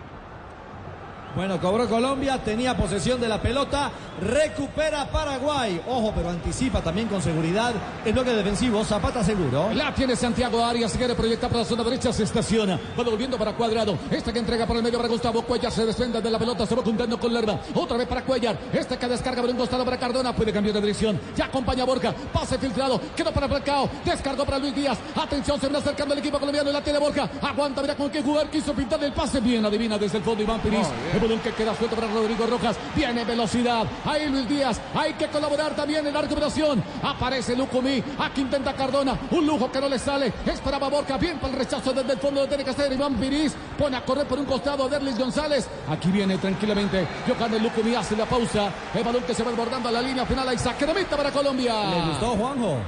[1.37, 3.91] Bueno, cobró Colombia, tenía posesión de la pelota,
[4.23, 5.83] recupera Paraguay.
[5.87, 7.75] Ojo, pero anticipa también con seguridad
[8.07, 8.83] el bloque defensivo.
[8.83, 9.69] Zapata seguro.
[9.75, 12.81] La tiene Santiago Arias, se quiere proyectar para la zona derecha, se estaciona.
[12.99, 13.99] Va volviendo para Cuadrado.
[14.11, 16.75] Esta que entrega por el medio para Gustavo Cuellar, se desprende de la pelota, se
[16.75, 17.61] va juntando con Lerma.
[17.75, 18.59] Otra vez para Cuellar.
[18.73, 21.21] Esta que descarga por un costado para Cardona, puede cambiar de dirección.
[21.37, 24.97] Ya acompaña a Borja, pase filtrado, quedó para Falcao, descargó para Luis Díaz.
[25.15, 27.29] Atención, se viene acercando el equipo colombiano y la tiene Borja.
[27.43, 29.39] Aguanta, mira con qué jugar, quiso pintar el pase.
[29.41, 30.87] Bien, adivina desde el fondo Iván Piris.
[31.27, 32.77] Balón que queda suelto para Rodrigo Rojas.
[32.95, 33.85] Viene velocidad.
[34.05, 34.81] Ahí Luis Díaz.
[34.95, 36.83] Hay que colaborar también en la recuperación.
[37.03, 38.03] Aparece Lucumí.
[38.19, 39.19] Aquí intenta Cardona.
[39.31, 40.33] Un lujo que no le sale.
[40.47, 41.19] Esperaba Borja.
[41.19, 42.43] Bien para el rechazo desde el fondo.
[42.43, 43.55] Lo tiene que hacer Iván Piris.
[43.79, 45.69] Pone a correr por un costado a Derlis González.
[45.89, 47.07] Aquí viene tranquilamente.
[47.27, 48.71] Johan Lucumí hace la pausa.
[48.95, 50.49] El balón que se va desbordando a la línea final.
[50.49, 51.91] Hay saque de meta para Colombia.
[51.91, 52.79] ¿Le gustó, Juanjo?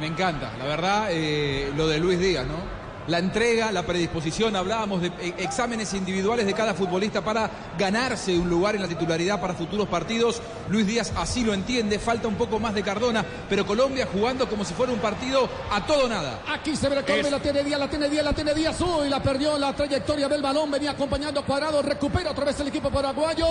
[0.00, 2.77] Me encanta, la verdad, eh, lo de Luis Díaz, ¿no?
[3.08, 8.50] La entrega, la predisposición, hablábamos de eh, exámenes individuales de cada futbolista para ganarse un
[8.50, 10.42] lugar en la titularidad para futuros partidos.
[10.68, 14.62] Luis Díaz así lo entiende, falta un poco más de Cardona, pero Colombia jugando como
[14.62, 16.42] si fuera un partido a todo nada.
[16.48, 18.80] Aquí se ve la la tiene Díaz, la tiene Díaz, la tiene Díaz.
[18.80, 20.70] Uy, la perdió la trayectoria del balón.
[20.70, 21.80] Venía acompañando a Cuadrado.
[21.80, 23.46] Recupera otra vez el equipo paraguayo.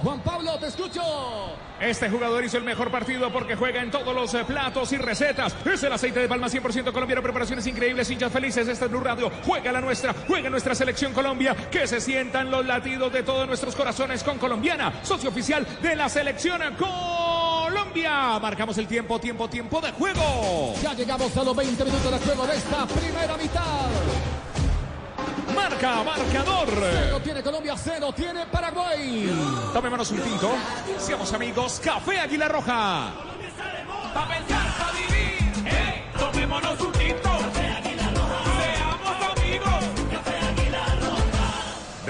[0.00, 1.00] Juan Pablo, te escucho.
[1.80, 5.54] Este jugador hizo el mejor partido porque juega en todos los eh, platos y recetas.
[5.64, 7.22] Es el aceite de palma 100% colombiano.
[7.22, 8.68] Preparaciones increíbles, hinchas felices.
[8.80, 9.30] Esta es Blue Radio.
[9.44, 11.54] Juega la nuestra, juega nuestra selección Colombia.
[11.70, 15.00] Que se sientan los latidos de todos nuestros corazones con Colombiana.
[15.02, 18.38] Socio oficial de la selección Colombia.
[18.40, 20.72] Marcamos el tiempo, tiempo, tiempo de juego.
[20.82, 23.86] Ya llegamos a los 20 minutos de juego de esta primera mitad.
[25.54, 26.68] Marca, marcador.
[26.80, 29.30] Cero tiene Colombia, cero tiene Paraguay.
[29.74, 30.52] Tomémonos un tinto.
[30.96, 31.82] Seamos amigos.
[31.84, 33.12] Café Águila Roja.
[34.14, 35.68] Pa' pensar, pa' vivir.
[35.70, 36.18] ¡Ey!
[36.18, 36.89] Tomémonos un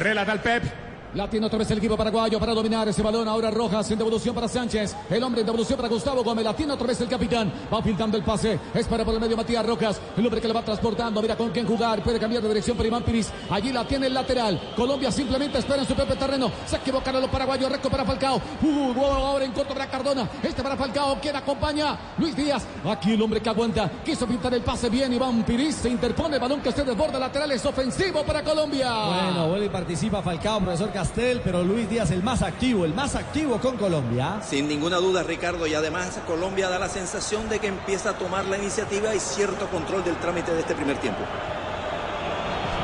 [0.01, 0.80] Relata el Pep.
[1.15, 3.27] La tiene otra vez el equipo paraguayo para dominar ese balón.
[3.27, 4.95] Ahora Rojas en devolución para Sánchez.
[5.11, 6.45] El hombre en devolución para Gustavo Gómez.
[6.45, 7.53] La tiene otra vez el capitán.
[7.73, 8.61] Va filtrando el pase.
[8.73, 10.01] Es para por el medio Matías Rojas.
[10.17, 11.21] El hombre que le va transportando.
[11.21, 12.01] Mira con quién jugar.
[12.05, 13.29] Puede cambiar de dirección para Iván Piris.
[13.51, 14.73] Allí la tiene el lateral.
[14.77, 16.49] Colombia simplemente espera en su propio terreno.
[16.65, 17.73] Se equivocaron los paraguayos.
[17.73, 18.41] Recupera Falcao.
[18.63, 20.29] Uh, wow, ahora en corto para Cardona.
[20.41, 21.21] Este para Falcao.
[21.21, 21.99] Quien acompaña?
[22.19, 22.65] Luis Díaz.
[22.89, 23.91] Aquí el hombre que aguanta.
[24.05, 25.13] Quiso pintar el pase bien.
[25.13, 26.37] Iván Piris se interpone.
[26.37, 27.51] El balón que se desborda lateral.
[27.51, 28.93] Es ofensivo para Colombia.
[29.07, 33.15] Bueno, vuelve y participa Falcao, profesor Castel, pero Luis Díaz el más activo, el más
[33.15, 34.43] activo con Colombia.
[34.47, 38.45] Sin ninguna duda, Ricardo, y además Colombia da la sensación de que empieza a tomar
[38.45, 41.23] la iniciativa y cierto control del trámite de este primer tiempo.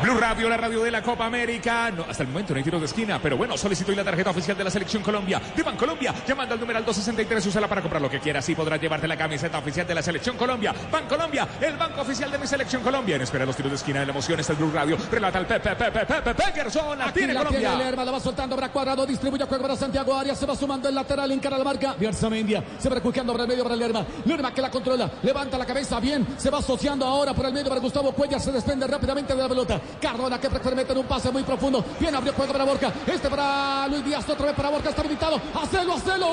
[0.03, 1.91] Blue Radio, la radio de la Copa América.
[1.91, 4.31] No, hasta el momento no hay tiros de esquina, pero bueno, solicito hoy la tarjeta
[4.31, 5.41] oficial de la Selección Colombia.
[5.55, 9.09] De Colombia, llamando al numeral 263, úsala para comprar lo que quieras y podrás llevarte
[9.09, 10.75] la camiseta oficial de la Selección Colombia.
[11.09, 13.17] Colombia, el banco oficial de mi Selección Colombia.
[13.17, 14.97] En espera de los tiros de esquina de la emoción, está el Blue Radio.
[15.11, 16.99] Relata el Pepe, Pepe, Pepe, Peterson.
[16.99, 17.61] La tiene Colombia.
[17.61, 20.89] tiene Lerma, la va soltando para Cuadrado, distribuye juego para Santiago Arias, se va sumando
[20.89, 21.97] el lateral, encara la marca,
[22.31, 25.65] Mendia, se va recuqueando para el medio para Lerma, Lerma que la controla, levanta la
[25.65, 29.35] cabeza bien, se va asociando ahora por el medio para Gustavo Cuellar, se desprende rápidamente
[29.35, 32.65] de la pelota, Cardona que prefiere meter un pase muy profundo, bien abrió juego para
[32.65, 36.27] Borja, este para Luis Díaz, otra vez para Borja, está habilitado, hacelo, hacelo,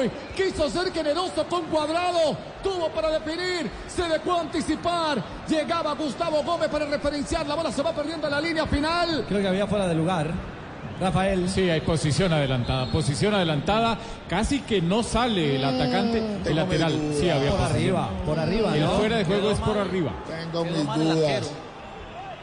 [0.00, 6.68] uy, quiso ser generoso con Cuadrado, tuvo para definir, se dejó anticipar, llegaba Gustavo Gómez
[6.68, 9.86] para referenciar, la bola se va perdiendo en la línea final, Creo que había fuera
[9.86, 10.30] de lugar.
[11.00, 11.48] Rafael.
[11.48, 12.84] Sí, hay posición adelantada.
[12.92, 13.96] Posición adelantada.
[14.28, 16.22] Casi que no sale el atacante.
[16.44, 16.92] El lateral.
[17.18, 17.76] Sí, había Por posición.
[17.96, 18.90] arriba, por arriba, El ¿no?
[18.90, 20.12] fuera de juego es por arriba.
[20.26, 21.50] Tengo mis dudas.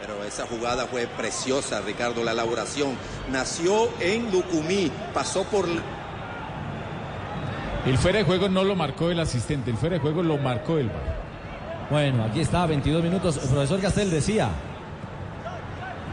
[0.08, 2.24] Pero esa jugada fue preciosa, Ricardo.
[2.24, 2.98] La elaboración
[3.30, 5.67] nació en Lucumí, pasó por
[7.86, 9.70] El fuera de juego no lo marcó el asistente.
[9.70, 11.17] El fuera de juego lo marcó el VAR.
[11.89, 13.38] Bueno, aquí está, 22 minutos.
[13.38, 14.50] El profesor Castel decía.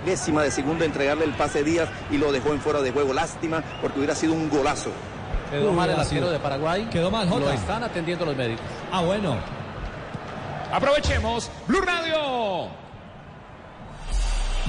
[0.05, 3.13] décima de segundo entregarle el pase Díaz y lo dejó en fuera de juego.
[3.13, 4.91] Lástima porque hubiera sido un golazo.
[5.53, 6.89] Quedó mal el arquero de Paraguay.
[6.91, 7.45] Quedó mal, Jota.
[7.47, 8.65] Lo están atendiendo los médicos.
[8.91, 9.37] Ah, bueno.
[10.73, 12.84] Aprovechemos Blue Radio.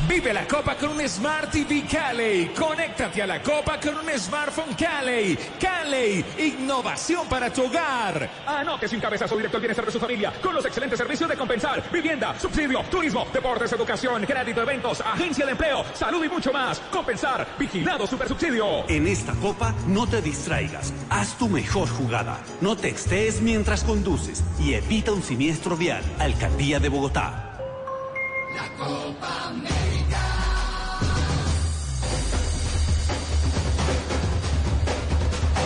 [0.08, 2.52] Vive la Copa con un Smart TV Cali.
[2.54, 5.38] Conéctate a la Copa con un smartphone Cali.
[5.60, 8.30] Cali, innovación para tu hogar.
[8.46, 11.82] Anote sin cabezazo directo al bienestar de su familia con los excelentes servicios de compensar,
[11.92, 16.80] vivienda, subsidio, turismo, deportes, educación, crédito, eventos, agencia de empleo, salud y mucho más.
[16.92, 18.88] Compensar, vigilado super subsidio.
[18.90, 24.74] En esta copa no te distraigas, haz tu mejor jugada, no textees mientras conduces y
[24.74, 26.04] evita un siniestro vial.
[26.20, 27.45] Alcaldía de Bogotá.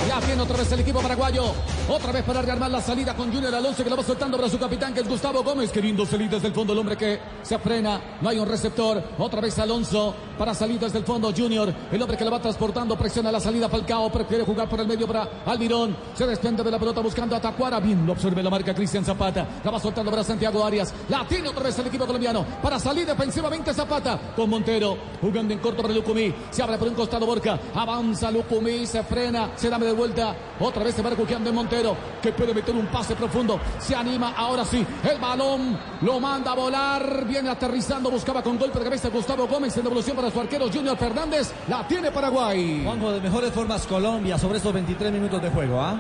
[0.08, 1.54] Ya tiene otra vez el equipo paraguayo.
[1.92, 4.60] Otra vez para rearmar la salida con Junior Alonso que la va soltando para su
[4.60, 5.72] capitán que es Gustavo Gómez.
[5.72, 8.00] Queriendo salir desde el fondo el hombre que se frena.
[8.22, 9.04] No hay un receptor.
[9.18, 11.74] Otra vez Alonso para salir desde el fondo Junior.
[11.92, 12.96] El hombre que la va transportando.
[12.96, 14.12] Presiona la salida Falcao.
[14.12, 15.98] Prefiere jugar por el medio para Almirón.
[16.14, 17.80] Se desprende de la pelota buscando a Tacuara.
[17.80, 19.48] Bien lo absorbe la marca Cristian Zapata.
[19.64, 20.94] La va soltando para Santiago Arias.
[21.10, 22.46] La tiene otra vez el equipo colombiano.
[22.62, 24.96] Para salir defensivamente Zapata con Montero.
[25.20, 26.32] Jugando en corto para Lucumí.
[26.52, 27.60] Se abre por un costado Borca.
[27.74, 28.86] Avanza Lucumí.
[28.86, 29.54] Se frena.
[29.56, 30.36] Se da de vuelta.
[30.60, 31.79] Otra vez se va refugiando en Montero.
[32.22, 33.60] Que puede meter un pase profundo.
[33.80, 34.34] Se anima.
[34.36, 34.86] Ahora sí.
[35.10, 37.26] El balón lo manda a volar.
[37.26, 38.12] Viene aterrizando.
[38.12, 39.76] Buscaba con golpe de cabeza Gustavo Gómez.
[39.78, 41.52] En devolución para su arquero Junior Fernández.
[41.68, 42.84] La tiene Paraguay.
[42.84, 46.00] Juanjo, de mejores formas Colombia sobre estos 23 minutos de juego, ¿ah?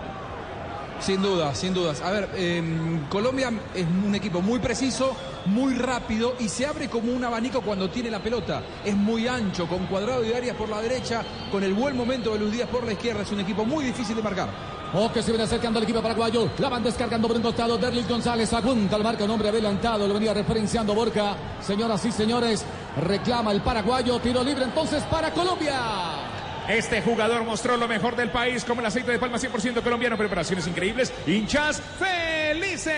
[1.00, 2.02] Sin dudas, sin dudas.
[2.02, 2.62] A ver, eh,
[3.10, 7.90] Colombia es un equipo muy preciso, muy rápido y se abre como un abanico cuando
[7.90, 8.62] tiene la pelota.
[8.84, 12.40] Es muy ancho, con cuadrado y áreas por la derecha, con el buen momento de
[12.40, 13.22] Luis Díaz por la izquierda.
[13.22, 14.50] Es un equipo muy difícil de marcar.
[14.94, 16.50] O que se viene acercando el equipo paraguayo.
[16.58, 17.78] La van descargando por un costado.
[17.78, 19.24] Derlis González apunta al marca.
[19.24, 20.08] Un hombre adelantado.
[20.08, 21.36] Lo venía referenciando Borca.
[21.62, 22.66] Señoras y señores,
[22.98, 24.20] reclama el paraguayo.
[24.20, 26.29] Tiro libre entonces para Colombia.
[26.70, 30.16] Este jugador mostró lo mejor del país como el aceite de palma 100% colombiano.
[30.16, 31.12] Preparaciones increíbles.
[31.26, 32.96] Hinchas felices.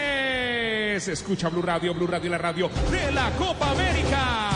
[1.07, 4.50] Escucha Blue Radio, Blue Radio, la radio de la Copa América.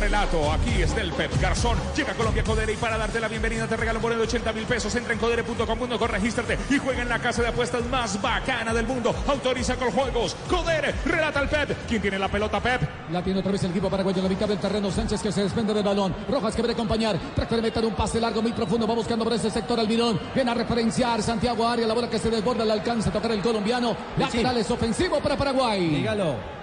[0.00, 1.76] El relato aquí es del Pep Garzón.
[1.94, 4.64] Llega a Colombia Codere y para darte la bienvenida te regalo por el 80 mil
[4.64, 4.94] pesos.
[4.94, 9.14] Entra en codere.com.co, regístrate y juega en la casa de apuestas más bacana del mundo.
[9.28, 10.34] Autoriza con juegos.
[10.48, 11.76] Codere, relata el Pep.
[11.86, 12.80] ¿Quién tiene la pelota, Pep?
[13.10, 14.90] La tiene otra vez el equipo paraguayo en la mitad del terreno.
[14.90, 16.16] Sánchez que se desprende del balón.
[16.30, 17.18] Rojas que a acompañar.
[17.36, 18.86] Prefiere meter un pase largo, muy profundo.
[18.86, 20.18] Va buscando por ese sector Almirón.
[20.34, 21.86] Viene a referenciar Santiago Arias.
[21.86, 23.94] La bola que se desborda le alcanza a tocar el colombiano.
[24.16, 25.88] Lateral es ofensivo para Paraguay.
[25.88, 26.59] Dígalo.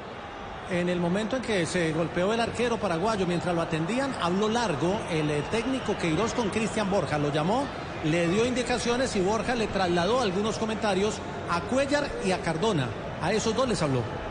[0.69, 4.99] En el momento en que se golpeó el arquero paraguayo mientras lo atendían, habló largo
[5.09, 7.17] el eh, técnico Queiroz con Cristian Borja.
[7.17, 7.65] Lo llamó,
[8.03, 12.89] le dio indicaciones y Borja le trasladó algunos comentarios a Cuellar y a Cardona.
[13.21, 14.26] A esos dos les habló.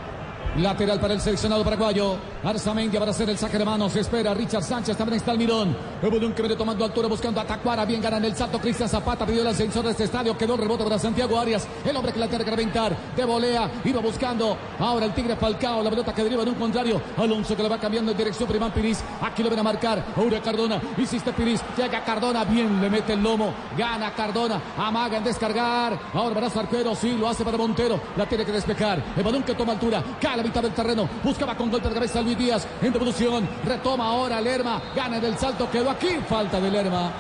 [0.59, 2.17] Lateral para el seleccionado paraguayo.
[2.43, 3.95] Arzamendia para hacer el saque de manos.
[3.95, 4.97] Espera Richard Sánchez.
[4.97, 5.77] También está Almirón.
[6.01, 7.85] Evolución que viene tomando altura buscando a Tacuara.
[7.85, 8.59] Bien ganan el salto.
[8.59, 10.37] Cristian Zapata pidió el ascensor de este estadio.
[10.39, 11.69] Quedó el rebote para Santiago Arias.
[11.85, 12.97] El hombre que la tiene que reventar.
[13.15, 13.71] De volea.
[13.85, 14.57] Iba buscando.
[14.79, 15.83] Ahora el Tigre Falcao.
[15.83, 17.03] La pelota que deriva en un contrario.
[17.19, 18.49] Alonso que le va cambiando en dirección.
[18.49, 19.05] Primán Piris.
[19.21, 20.03] Aquí lo ven a marcar.
[20.17, 20.81] Ahora Cardona.
[20.97, 21.61] Hiciste Piris.
[21.77, 22.45] Llega Cardona.
[22.45, 23.53] Bien le mete el lomo.
[23.77, 24.59] Gana Cardona.
[24.79, 25.99] Amaga en descargar.
[26.15, 26.95] Ahora brazo arquero.
[26.95, 28.01] Sí, lo hace para Montero.
[28.17, 29.03] La tiene que despejar.
[29.15, 30.03] El balón que toma altura.
[30.19, 31.09] Cae a la mitad del terreno.
[31.23, 32.67] Buscaba con golpe de cabeza Luis Díaz.
[32.83, 33.49] En devolución.
[33.65, 34.81] Retoma ahora Lerma.
[34.95, 35.71] Gana del salto.
[35.71, 36.09] Quedó aquí.
[36.29, 37.11] Falta de Lerma.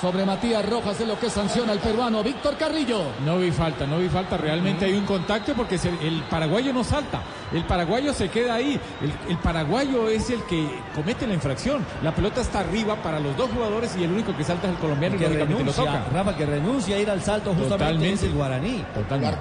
[0.00, 3.00] Sobre Matías Rojas es lo que sanciona el peruano Víctor Carrillo.
[3.26, 4.36] No vi falta, no vi falta.
[4.36, 7.20] Realmente hay un contacto porque se- el paraguayo no salta.
[7.52, 8.78] El paraguayo se queda ahí.
[9.02, 11.84] El, el paraguayo es el que comete la infracción.
[12.04, 14.78] La pelota está arriba para los dos jugadores y el único que salta es el
[14.78, 16.04] colombiano y que lo renuncia, toca.
[16.14, 18.12] Rafa, que renuncia a ir al salto justamente Totalmente.
[18.14, 18.84] es el guaraní.
[18.94, 19.36] Totalmente.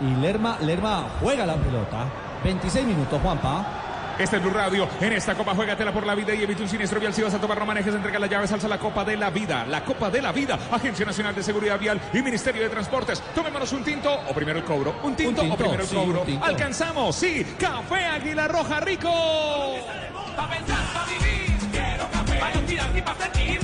[0.00, 2.06] Y Lerma, Lerma juega la pelota.
[2.44, 3.64] 26 minutos, Juanpa.
[4.18, 4.86] Este es Blue Radio.
[5.00, 7.12] En esta copa, juégatela por la vida y evita un siniestro vial.
[7.12, 9.66] Si vas a tomar Romanejes, entrega las llaves, alza la Copa de la Vida.
[9.66, 10.58] La Copa de la Vida.
[10.70, 13.20] Agencia Nacional de Seguridad Vial y Ministerio de Transportes.
[13.34, 14.94] Tomémonos un tinto o primero el cobro.
[15.02, 16.24] ¿Un tinto, tinto, o primero el sí, cobro?
[16.42, 17.44] Alcanzamos, sí.
[17.58, 19.10] Café Águila Roja Rico.
[20.36, 22.38] Pa' pensar, pa' vivir, quiero café.
[22.38, 23.60] Para inspirar y pa' sentir,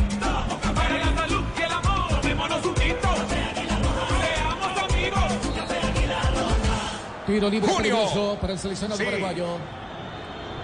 [7.31, 9.05] Tiro libre peligroso para el seleccionado Sí.
[9.05, 9.47] paraguayo.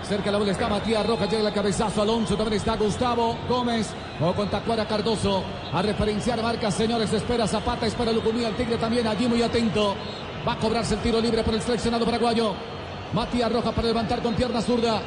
[0.03, 3.89] Cerca de la bola está Matías Rojas, llega el cabezazo Alonso, también está Gustavo Gómez,
[4.21, 9.07] o con Tacuara Cardoso, a referenciar marcas, señores, espera Zapata, espera Lucumí, el Tigre también
[9.07, 9.95] allí muy atento,
[10.47, 12.53] va a cobrarse el tiro libre por el seleccionado paraguayo,
[13.13, 15.01] Matías Rojas para levantar con pierna zurda,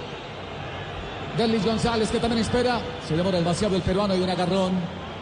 [1.38, 4.72] Delis González que también espera, se demora el vaciado el peruano y un agarrón,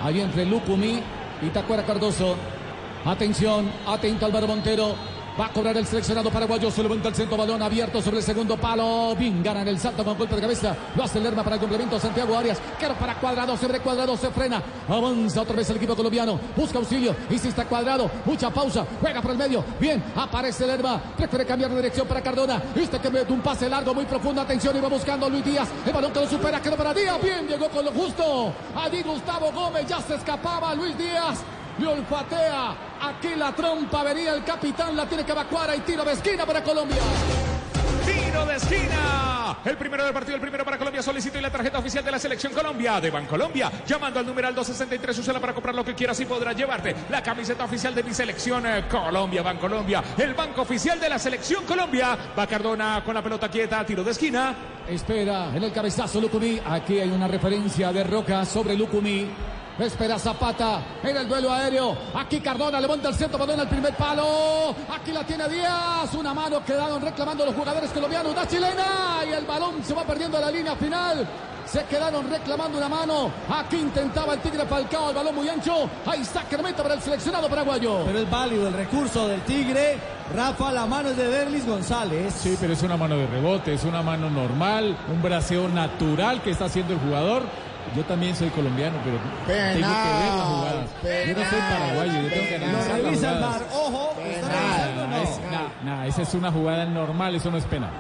[0.03, 0.99] ahí entre Lucumí
[1.41, 2.35] y Tacuara Cardoso,
[3.05, 4.95] atención, atento Álvaro Montero,
[5.39, 6.71] Va a cobrar el seleccionado paraguayo.
[6.71, 9.15] Se levanta el centro balón abierto sobre el segundo palo.
[9.15, 10.75] Bien, gana en el salto con golpe de cabeza.
[10.95, 11.99] Lo hace Lerma para el complemento.
[11.99, 12.57] Santiago Arias.
[12.79, 13.55] Caro para cuadrado.
[13.55, 14.63] Sobre cuadrado se frena.
[14.89, 16.39] Avanza otra vez el equipo colombiano.
[16.55, 17.15] Busca auxilio.
[17.29, 18.09] Insiste cuadrado.
[18.25, 18.83] Mucha pausa.
[18.99, 19.63] Juega por el medio.
[19.79, 20.99] Bien, aparece Lerma.
[21.15, 22.61] Prefiere cambiar de dirección para Cardona.
[22.75, 24.41] Este que mete un pase largo muy profundo.
[24.41, 25.69] Atención, iba buscando Luis Díaz.
[25.85, 26.59] El balón que lo supera.
[26.59, 27.21] Quedó para Díaz.
[27.21, 28.53] Bien, llegó con lo justo.
[28.75, 29.85] Allí Gustavo Gómez.
[29.87, 31.43] Ya se escapaba Luis Díaz.
[31.79, 32.75] Le olfatea.
[33.01, 34.95] Aquí la trompa venía el capitán.
[34.95, 35.69] La tiene que evacuar.
[35.69, 36.97] Hay tiro de esquina para Colombia.
[38.05, 39.57] Tiro de esquina.
[39.63, 41.01] El primero del partido, el primero para Colombia.
[41.01, 43.71] Solicito y la tarjeta oficial de la Selección Colombia de Bancolombia.
[43.85, 47.65] Llamando al numeral 263, úsala para comprar lo que quieras y podrás llevarte la camiseta
[47.65, 50.03] oficial de mi selección eh, Colombia, Bancolombia.
[50.17, 52.17] El banco oficial de la Selección Colombia.
[52.37, 54.55] Va Cardona con la pelota quieta, tiro de esquina.
[54.87, 56.59] Espera en el cabezazo Lucumí.
[56.65, 59.27] Aquí hay una referencia de Roca sobre Lucumí.
[59.79, 61.95] Espera Zapata en el duelo aéreo.
[62.15, 64.75] Aquí Cardona levanta el centro, balón al primer palo.
[64.89, 66.13] Aquí la tiene Díaz.
[66.15, 68.33] Una mano quedaron reclamando los jugadores colombianos.
[68.35, 71.27] Da chilena y el balón se va perdiendo a la línea final.
[71.65, 73.29] Se quedaron reclamando una mano.
[73.49, 75.09] Aquí intentaba el Tigre Falcao.
[75.09, 75.87] El balón muy ancho.
[76.05, 78.03] Ahí está Carmeta para el seleccionado paraguayo.
[78.05, 79.97] Pero es válido el recurso del Tigre.
[80.33, 82.33] Rafa, la mano es de Derlis González.
[82.33, 86.51] Sí, pero es una mano de rebote, es una mano normal, un braseo natural que
[86.51, 87.43] está haciendo el jugador.
[87.95, 90.89] Yo también soy colombiano, pero tengo que ver las jugadas.
[91.27, 93.63] Yo no soy paraguayo, yo tengo que analizar las jugadas.
[93.73, 94.13] Ojo,
[95.83, 96.03] no.
[96.03, 97.91] esa es una jugada normal, eso no es penal.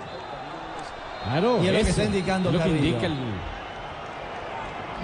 [1.23, 3.13] Claro, Y es lo que está indicando lo que indica el...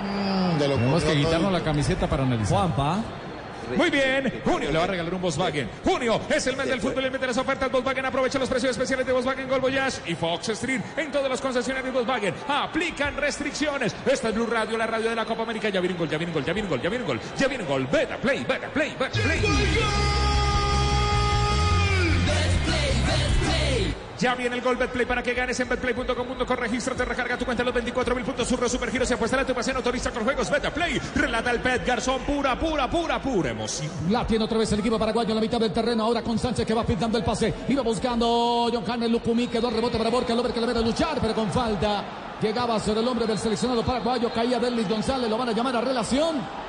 [0.04, 2.58] Mm, de lo Tenemos que quitarnos la camiseta para analizar.
[2.58, 3.00] Juanpa.
[3.76, 5.70] Muy bien, Junio le va a regalar un Volkswagen.
[5.84, 8.06] Junio es el mes del fútbol y de las ofertas Volkswagen.
[8.06, 11.94] Aprovecha los precios especiales de Volkswagen Gol Voyage y Fox Street en todos los concesionarios
[11.94, 12.34] Volkswagen.
[12.48, 13.96] Aplican restricciones.
[14.06, 15.70] Esta es Blue Radio, la radio de la Copa América.
[15.70, 17.08] Ya viene un gol, ya viene un gol, ya viene un gol, ya viene un
[17.08, 17.88] gol, ya viene un gol.
[17.92, 20.14] Beta play, beta play, beta play.
[24.24, 26.56] Ya viene el gol Betplay para que ganes en betplay.com.co.
[26.56, 28.48] Regístrate, recarga tu cuenta en los 24 mil puntos.
[28.48, 29.76] Surro, supergiros y apuesta a tu pasión.
[29.76, 30.98] Autoriza con juegos Betplay.
[31.14, 32.22] Relata el Pet Garzón.
[32.22, 33.92] Pura, pura, pura, pura emoción.
[34.10, 36.06] La tiene otra vez el equipo paraguayo en la mitad del terreno.
[36.06, 37.54] Ahora con Sánchez que va pintando el pase.
[37.68, 39.48] Iba buscando Johannes Lucumí.
[39.48, 40.32] Quedó el rebote para Borja.
[40.32, 42.06] El hombre que le viene a luchar, pero con falta.
[42.42, 44.32] Llegaba sobre el hombre del seleccionado paraguayo.
[44.32, 45.30] Caía Derlis González.
[45.30, 46.63] Lo van a llamar a relación.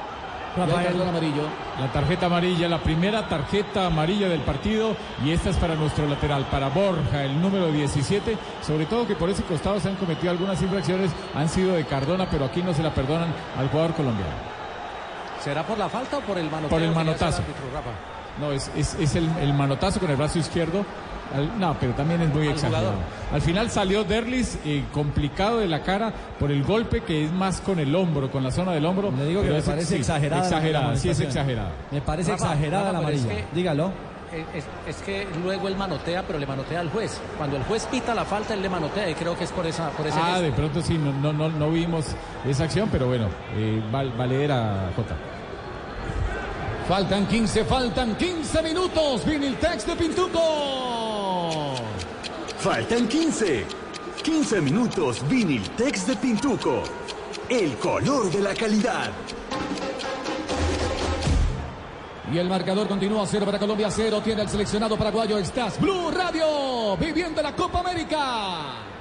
[0.56, 1.02] Rafael.
[1.02, 1.42] amarillo.
[1.80, 6.44] La tarjeta amarilla, la primera tarjeta amarilla del partido y esta es para nuestro lateral,
[6.50, 10.60] para Borja, el número 17, sobre todo que por ese costado se han cometido algunas
[10.62, 14.32] infracciones, han sido de Cardona, pero aquí no se la perdonan al jugador colombiano.
[15.42, 16.70] ¿Será por la falta o por el manoteo?
[16.70, 17.42] Por el manotazo.
[18.40, 20.84] No, es, es, es el, el manotazo con el brazo izquierdo.
[21.34, 22.86] Al- no, pero también es muy Al exagerado.
[22.92, 23.04] jugador.
[23.32, 27.60] Al final salió Derlis eh, complicado de la cara por el golpe que es más
[27.60, 29.10] con el hombro, con la zona del hombro.
[29.10, 30.48] Le digo que me es- parece sí, exagerada.
[30.60, 31.70] la sí es exagerada.
[31.90, 33.46] Me parece Rafa, exagerada Rafa, la es amarilla.
[33.50, 33.90] que- Dígalo.
[34.52, 37.20] Es, es que luego él manotea, pero le manotea al juez.
[37.38, 39.90] Cuando el juez pita la falta, él le manotea y creo que es por esa
[39.90, 40.42] por ese Ah, gesto.
[40.42, 42.06] de pronto sí, no, no, no, no vimos
[42.44, 45.14] esa acción, pero bueno, eh, val- valedera Jota.
[46.88, 49.24] Faltan 15, faltan 15 minutos.
[49.24, 51.03] Viene el text de Pintuco.
[52.64, 53.66] Faltan 15.
[54.22, 56.82] 15 minutos Viniltex de Pintuco.
[57.46, 59.10] El color de la calidad.
[62.32, 65.36] Y el marcador continúa 0 para Colombia, 0 tiene el seleccionado paraguayo.
[65.36, 68.93] Estás Blue Radio, viviendo la Copa América.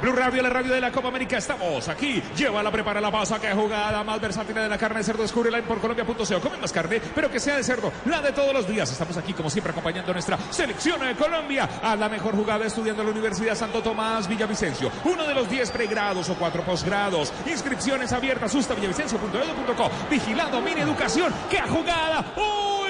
[0.00, 1.38] Blue Radio, la radio de la Copa América.
[1.38, 2.22] Estamos aquí.
[2.36, 3.40] Llévala, prepara la pasa.
[3.40, 5.22] Que jugada más versátil de la carne de cerdo.
[5.22, 6.40] Descúbrela en porcolombia.co.
[6.40, 7.92] Come más carne, pero que sea de cerdo.
[8.04, 8.90] La de todos los días.
[8.90, 11.68] Estamos aquí, como siempre, acompañando a nuestra selección de Colombia.
[11.82, 14.90] A la mejor jugada estudiando en la Universidad Santo Tomás Villavicencio.
[15.04, 17.32] Uno de los 10 pregrados o 4 posgrados.
[17.46, 18.52] Inscripciones abiertas.
[18.52, 19.90] Sustavillavicencio.edu.co.
[20.10, 21.32] Vigilando Mini Educación.
[21.50, 22.24] ¡Qué jugada!
[22.36, 22.87] ¡Uy!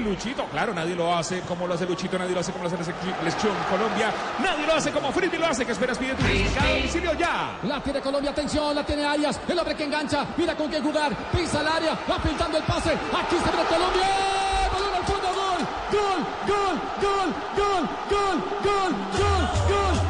[0.00, 2.78] Luchito, claro, nadie lo hace como lo hace Luchito, nadie lo hace como lo hace
[2.78, 7.14] la selección Colombia, nadie lo hace como Frisbee lo hace, que esperas pide tu domicilio
[7.14, 7.58] ya.
[7.64, 11.14] La tiene Colombia, atención, la tiene Arias, el hombre que engancha, mira con quién jugar,
[11.32, 14.08] pisa el área, va pintando el pase, aquí se ve Colombia,
[14.72, 20.09] balón al fondo, gol, gol, gol, gol, gol, gol, gol, gol, gol,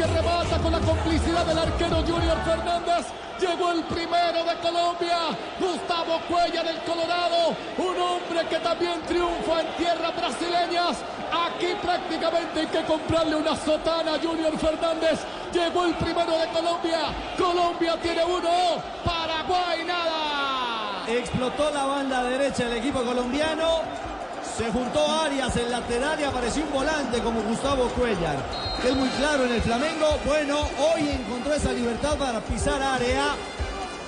[0.00, 3.04] que remata con la complicidad del arquero Junior Fernández.
[3.38, 5.18] Llegó el primero de Colombia,
[5.58, 10.96] Gustavo Cuellar del Colorado, un hombre que también triunfa en tierras brasileñas.
[11.30, 15.20] Aquí prácticamente hay que comprarle una sotana a Junior Fernández.
[15.52, 17.00] Llegó el primero de Colombia,
[17.36, 21.04] Colombia tiene uno, Paraguay nada.
[21.08, 24.09] Explotó la banda derecha del equipo colombiano.
[24.60, 28.36] Se juntó Arias el lateral y apareció un volante como Gustavo Cuellar.
[28.82, 30.18] Que es muy claro en el Flamengo.
[30.26, 33.36] Bueno, hoy encontró esa libertad para pisar área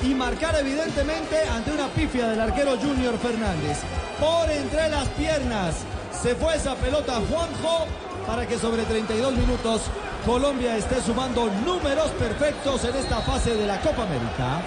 [0.02, 3.78] y marcar evidentemente ante una pifia del arquero Junior Fernández.
[4.20, 5.74] Por entre las piernas
[6.22, 7.86] se fue esa pelota Juanjo
[8.26, 9.80] para que sobre 32 minutos
[10.26, 14.60] Colombia esté sumando números perfectos en esta fase de la Copa América.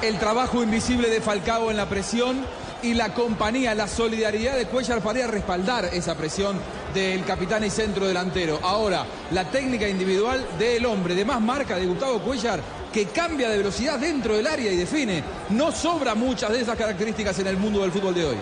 [0.00, 2.44] El trabajo invisible de Falcao en la presión
[2.82, 6.58] y la compañía, la solidaridad de Cuellar para respaldar esa presión
[6.94, 8.60] del capitán y centro delantero.
[8.62, 12.60] Ahora, la técnica individual del hombre de más marca de Gustavo Cuellar
[12.92, 15.22] que cambia de velocidad dentro del área y define.
[15.50, 18.36] No sobra muchas de esas características en el mundo del fútbol de hoy.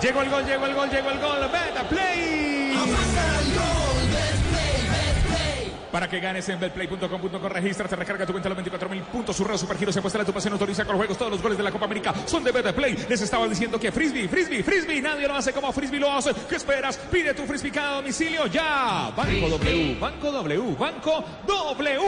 [0.00, 1.40] Llegó el gol, llegó el gol, llegó el gol.
[1.52, 3.09] Beta Play.
[5.90, 9.36] Para que ganes en betplay.com.co, regístrate, recarga tu cuenta a los 24 mil puntos.
[9.36, 11.18] Surreo Supergiro se apuesta la tu pasión, autoriza con los juegos.
[11.18, 13.06] Todos los goles de la Copa América son de Betplay.
[13.08, 15.00] Les estaba diciendo que Frisbee, Frisbee, Frisbee.
[15.00, 16.32] Nadie lo hace como Frisbee lo hace.
[16.48, 16.96] ¿Qué esperas?
[16.96, 19.10] Pide tu Frisbee cada domicilio ya.
[19.16, 22.00] Banco W, Banco W, Banco W.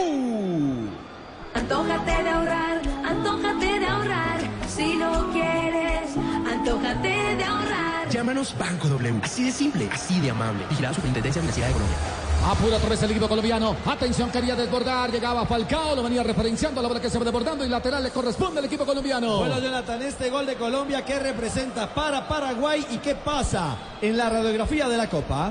[1.55, 4.41] Antójate de ahorrar, antójate de ahorrar.
[4.68, 6.16] Si lo quieres,
[6.51, 7.82] antójate de ahorrar.
[8.12, 9.20] Llámanos Banco W.
[9.22, 10.66] Así de simple, así de amable.
[10.68, 11.96] Vigilada Superintendencia Financiera de Colombia.
[12.44, 13.74] Apura otra vez el equipo colombiano.
[13.86, 15.10] Atención, quería desbordar.
[15.10, 16.82] Llegaba Falcao, lo venía referenciando.
[16.82, 19.38] La bola que se va desbordando y lateral le corresponde al equipo colombiano.
[19.38, 24.28] Bueno, Jonathan, este gol de Colombia, ¿qué representa para Paraguay y qué pasa en la
[24.28, 25.50] radiografía de la Copa?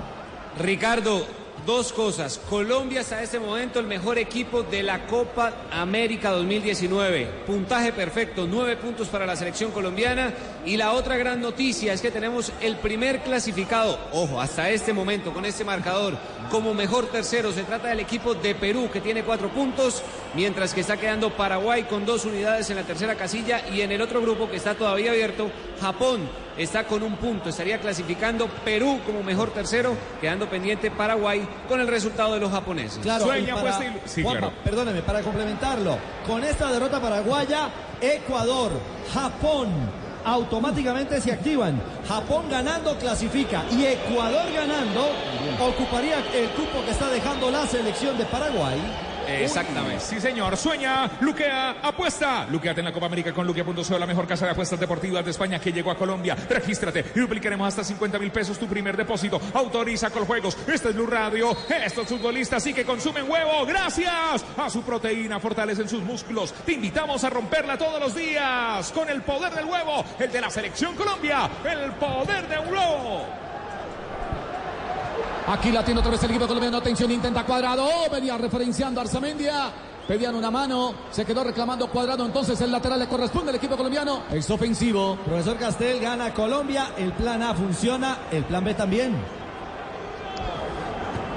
[0.59, 1.25] Ricardo,
[1.65, 2.39] dos cosas.
[2.49, 7.43] Colombia hasta este momento el mejor equipo de la Copa América 2019.
[7.45, 10.33] Puntaje perfecto, nueve puntos para la selección colombiana.
[10.65, 15.33] Y la otra gran noticia es que tenemos el primer clasificado, ojo, hasta este momento
[15.33, 16.17] con este marcador,
[16.49, 17.51] como mejor tercero.
[17.51, 20.03] Se trata del equipo de Perú que tiene cuatro puntos,
[20.35, 24.01] mientras que está quedando Paraguay con dos unidades en la tercera casilla y en el
[24.01, 25.49] otro grupo que está todavía abierto,
[25.79, 27.49] Japón está con un punto.
[27.49, 32.99] Estaría clasificando Perú como mejor tercero, quedando pendiente Paraguay con el resultado de los japoneses.
[32.99, 34.55] Claro, Sueña, para- pues, y- sí, Juanpa, claro.
[34.63, 35.97] perdóneme, para complementarlo,
[36.27, 37.69] con esta derrota paraguaya,
[38.01, 38.71] Ecuador,
[39.13, 39.69] Japón,
[40.23, 41.81] automáticamente se activan.
[42.07, 45.09] Japón ganando clasifica y Ecuador ganando
[45.59, 48.79] ocuparía el cupo que está dejando la selección de Paraguay.
[49.39, 49.99] Exactamente.
[49.99, 50.55] Sí, señor.
[50.57, 52.45] Sueña, luquea, apuesta.
[52.49, 55.59] Luqueate en la Copa América con luquea.co, la mejor casa de apuestas deportivas de España
[55.59, 56.35] que llegó a Colombia.
[56.49, 59.39] Regístrate y duplicaremos hasta 50 mil pesos tu primer depósito.
[59.53, 60.57] Autoriza con juegos.
[60.67, 61.55] Este es Blue Radio.
[61.83, 63.65] Estos futbolistas sí que consumen huevo.
[63.65, 66.53] Gracias a su proteína fortalecen sus músculos.
[66.65, 70.49] Te invitamos a romperla todos los días con el poder del huevo, el de la
[70.49, 73.40] selección Colombia, el poder de un huevo.
[75.47, 76.77] Aquí la tiene otra vez el equipo colombiano.
[76.77, 77.85] Atención, intenta cuadrado.
[77.85, 79.71] Oh, venía referenciando a Arzamendia.
[80.07, 80.93] Pedían una mano.
[81.11, 82.25] Se quedó reclamando cuadrado.
[82.25, 84.23] Entonces el lateral le corresponde al equipo colombiano.
[84.31, 85.17] Es ofensivo.
[85.25, 89.15] Profesor Castel gana Colombia, el plan A funciona, el plan B también.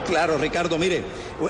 [0.07, 1.03] Claro, Ricardo, mire,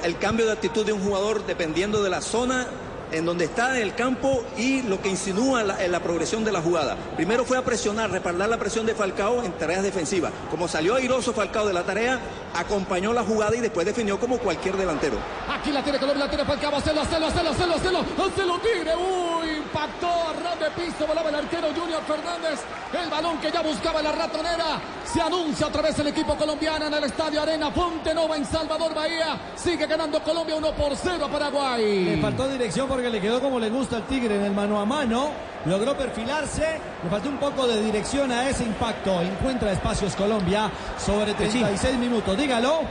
[0.04, 2.66] el cambio de actitud de un jugador dependiendo de la zona
[3.12, 6.52] en donde está en el campo y lo que insinúa la- en la progresión de
[6.52, 6.96] la jugada.
[7.16, 10.32] Primero fue a presionar, respaldar la presión de Falcao en tareas defensivas.
[10.50, 12.18] Como salió airoso Falcao de la tarea,
[12.54, 15.16] acompañó la jugada y después definió como cualquier delantero.
[15.48, 18.92] Aquí la tiene Colombia, la tiene Falcao, Hacelo, hacelo, hacelo, hacelo, hacelo, hacelo, tigre.
[18.96, 22.60] Uy, impactó a ras de piso, volaba el arquero Junior Fernández.
[22.92, 24.80] El balón que ya buscaba la ratonera.
[25.04, 28.94] Se anuncia otra vez el equipo colombiano en el Estadio Arena Ponte Nova en Salvador
[28.94, 29.36] Bahía.
[29.56, 32.04] Sigue ganando Colombia 1 por 0 a Paraguay.
[32.04, 34.84] Le faltó dirección porque le quedó como le gusta al Tigre en el mano a
[34.84, 35.30] mano.
[35.66, 36.78] Logró perfilarse.
[37.02, 39.20] Le faltó un poco de dirección a ese impacto.
[39.22, 40.70] Encuentra espacios Colombia
[41.04, 42.36] sobre 36 minutos.
[42.36, 42.82] Dígalo.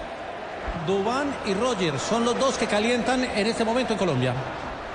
[0.85, 4.33] Dubán y Roger son los dos que calientan en este momento en Colombia.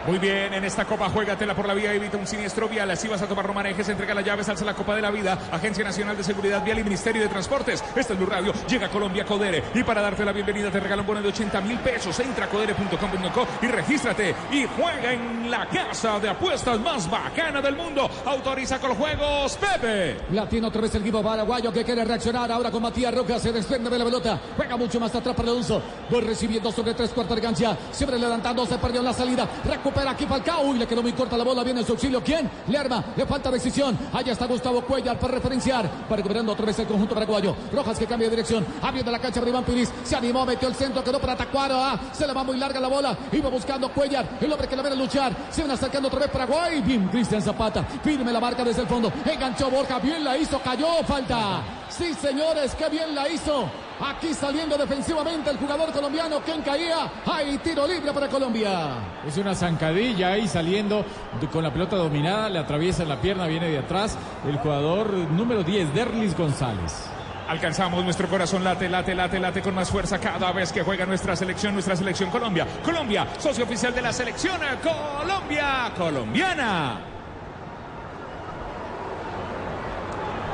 [0.07, 2.91] Muy bien, en esta copa juégatela por la vida, evita un siniestro vial.
[2.91, 5.39] Así vas a tomar romanejes, entrega las llaves, alza la Copa de la Vida.
[5.53, 7.85] Agencia Nacional de Seguridad Vial y Ministerio de Transportes.
[7.95, 8.53] Este es Blue Radio.
[8.69, 9.63] Llega a Colombia Codere.
[9.75, 12.19] Y para darte la bienvenida te regala un bono de 80 mil pesos.
[12.21, 14.35] Entra a codere.com.co y regístrate.
[14.53, 18.09] Y juega en la casa de apuestas más bacana del mundo.
[18.25, 20.17] Autoriza con los juegos, Pepe.
[20.33, 23.43] La tiene otra vez el equipo paraguayo que quiere reaccionar ahora con Matías Rojas.
[23.43, 24.41] Se desprende de la pelota.
[24.57, 25.83] Juega mucho más atrás para Alonso.
[26.11, 27.77] Voy recibiendo sobre tres cuartos de cancha.
[27.91, 28.65] Siempre levantando.
[28.65, 29.47] Se perdió en la salida.
[29.89, 30.64] Recupera aquí Falcao.
[30.66, 31.64] Uy, le quedó muy corta la bola.
[31.64, 32.22] Viene en su auxilio.
[32.22, 32.51] ¿Quién?
[32.66, 33.03] Lerma.
[33.16, 33.99] Le falta decisión.
[34.12, 35.89] Allá está Gustavo Cuellar para referenciar.
[36.11, 37.57] Va recuperando otra vez el conjunto paraguayo.
[37.72, 38.66] Rojas que cambia de dirección.
[38.82, 39.91] Abriendo la cancha para Iván Piris.
[40.05, 41.03] Se animó, metió el centro.
[41.03, 41.76] Quedó para Tacuaro.
[41.76, 43.16] Ah, se le va muy larga la bola.
[43.32, 44.28] Iba buscando Cuellar.
[44.43, 45.32] El hombre que la viene a luchar.
[45.49, 46.82] Se van acercando otra vez Paraguay.
[46.82, 47.82] Bien, Cristian Zapata.
[48.05, 49.11] Firme la marca desde el fondo.
[49.24, 49.99] Enganchó Borja.
[50.01, 50.61] Bien la hizo.
[50.61, 51.03] Cayó.
[51.07, 51.62] Falta.
[51.89, 52.74] Sí, señores.
[52.74, 53.70] Qué bien la hizo.
[54.01, 56.41] Aquí saliendo defensivamente el jugador colombiano.
[56.45, 57.11] ¿Quién caía?
[57.27, 58.91] Hay tiro libre para Colombia.
[59.27, 61.05] Es una zancadilla ahí saliendo
[61.53, 65.95] con la pelota dominada, le atraviesa la pierna, viene de atrás el jugador número 10,
[65.95, 67.11] Derlis González.
[67.49, 71.35] Alcanzamos nuestro corazón late, late, late, late con más fuerza cada vez que juega nuestra
[71.35, 72.67] selección, nuestra selección Colombia.
[72.85, 77.01] Colombia, socio oficial de la selección Colombia, colombiana.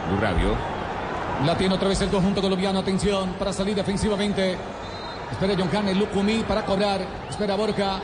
[0.09, 0.74] Blue Radio.
[1.43, 2.79] La tiene otra vez el conjunto colombiano.
[2.79, 4.57] Atención para salir defensivamente.
[5.31, 7.01] Espera John Kane, Lucumí para cobrar.
[7.29, 8.01] Espera Borja.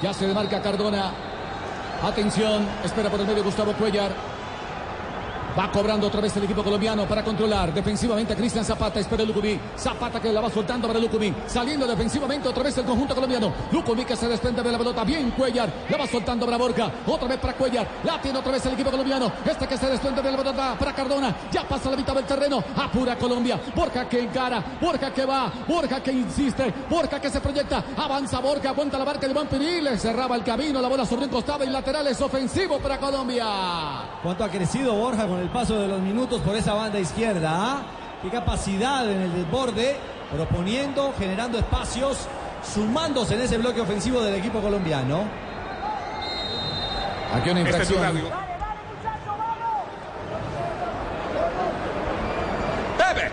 [0.00, 1.12] Ya se demarca Cardona.
[2.02, 2.66] Atención.
[2.84, 4.37] Espera por el medio Gustavo Cuellar.
[5.58, 9.00] Va cobrando otra vez el equipo colombiano para controlar defensivamente a Cristian Zapata.
[9.00, 9.58] Espera Lucumí.
[9.76, 11.34] Zapata que la va soltando para Lucumí.
[11.48, 13.52] Saliendo defensivamente otra vez el conjunto colombiano.
[13.72, 15.02] Lucumí que se desprende de la pelota.
[15.02, 15.68] Bien Cuellar.
[15.88, 16.92] La va soltando para Borja.
[17.08, 17.88] Otra vez para Cuellar.
[18.04, 19.32] La tiene otra vez el equipo colombiano.
[19.44, 21.34] Este que se desprende de la pelota para Cardona.
[21.50, 22.62] Ya pasa la mitad del terreno.
[22.76, 23.60] Apura Colombia.
[23.74, 24.62] Borja que encara.
[24.80, 25.52] Borja que va.
[25.66, 26.72] Borja que insiste.
[26.88, 27.82] Borja que se proyecta.
[27.96, 28.68] Avanza Borja.
[28.68, 30.80] Aguanta la barca de Iván Le cerraba el camino.
[30.80, 33.44] La bola sobre un costado y lateral es ofensivo para Colombia.
[34.22, 37.50] ¿Cuánto ha crecido Borja con el paso de los minutos por esa banda izquierda?
[37.52, 37.82] ah?
[38.22, 39.96] Qué capacidad en el desborde,
[40.34, 42.18] proponiendo, generando espacios,
[42.74, 45.22] sumándose en ese bloque ofensivo del equipo colombiano.
[47.34, 48.02] Aquí una Este es infracción.
[48.02, 48.24] radio.
[52.98, 53.30] Bebe.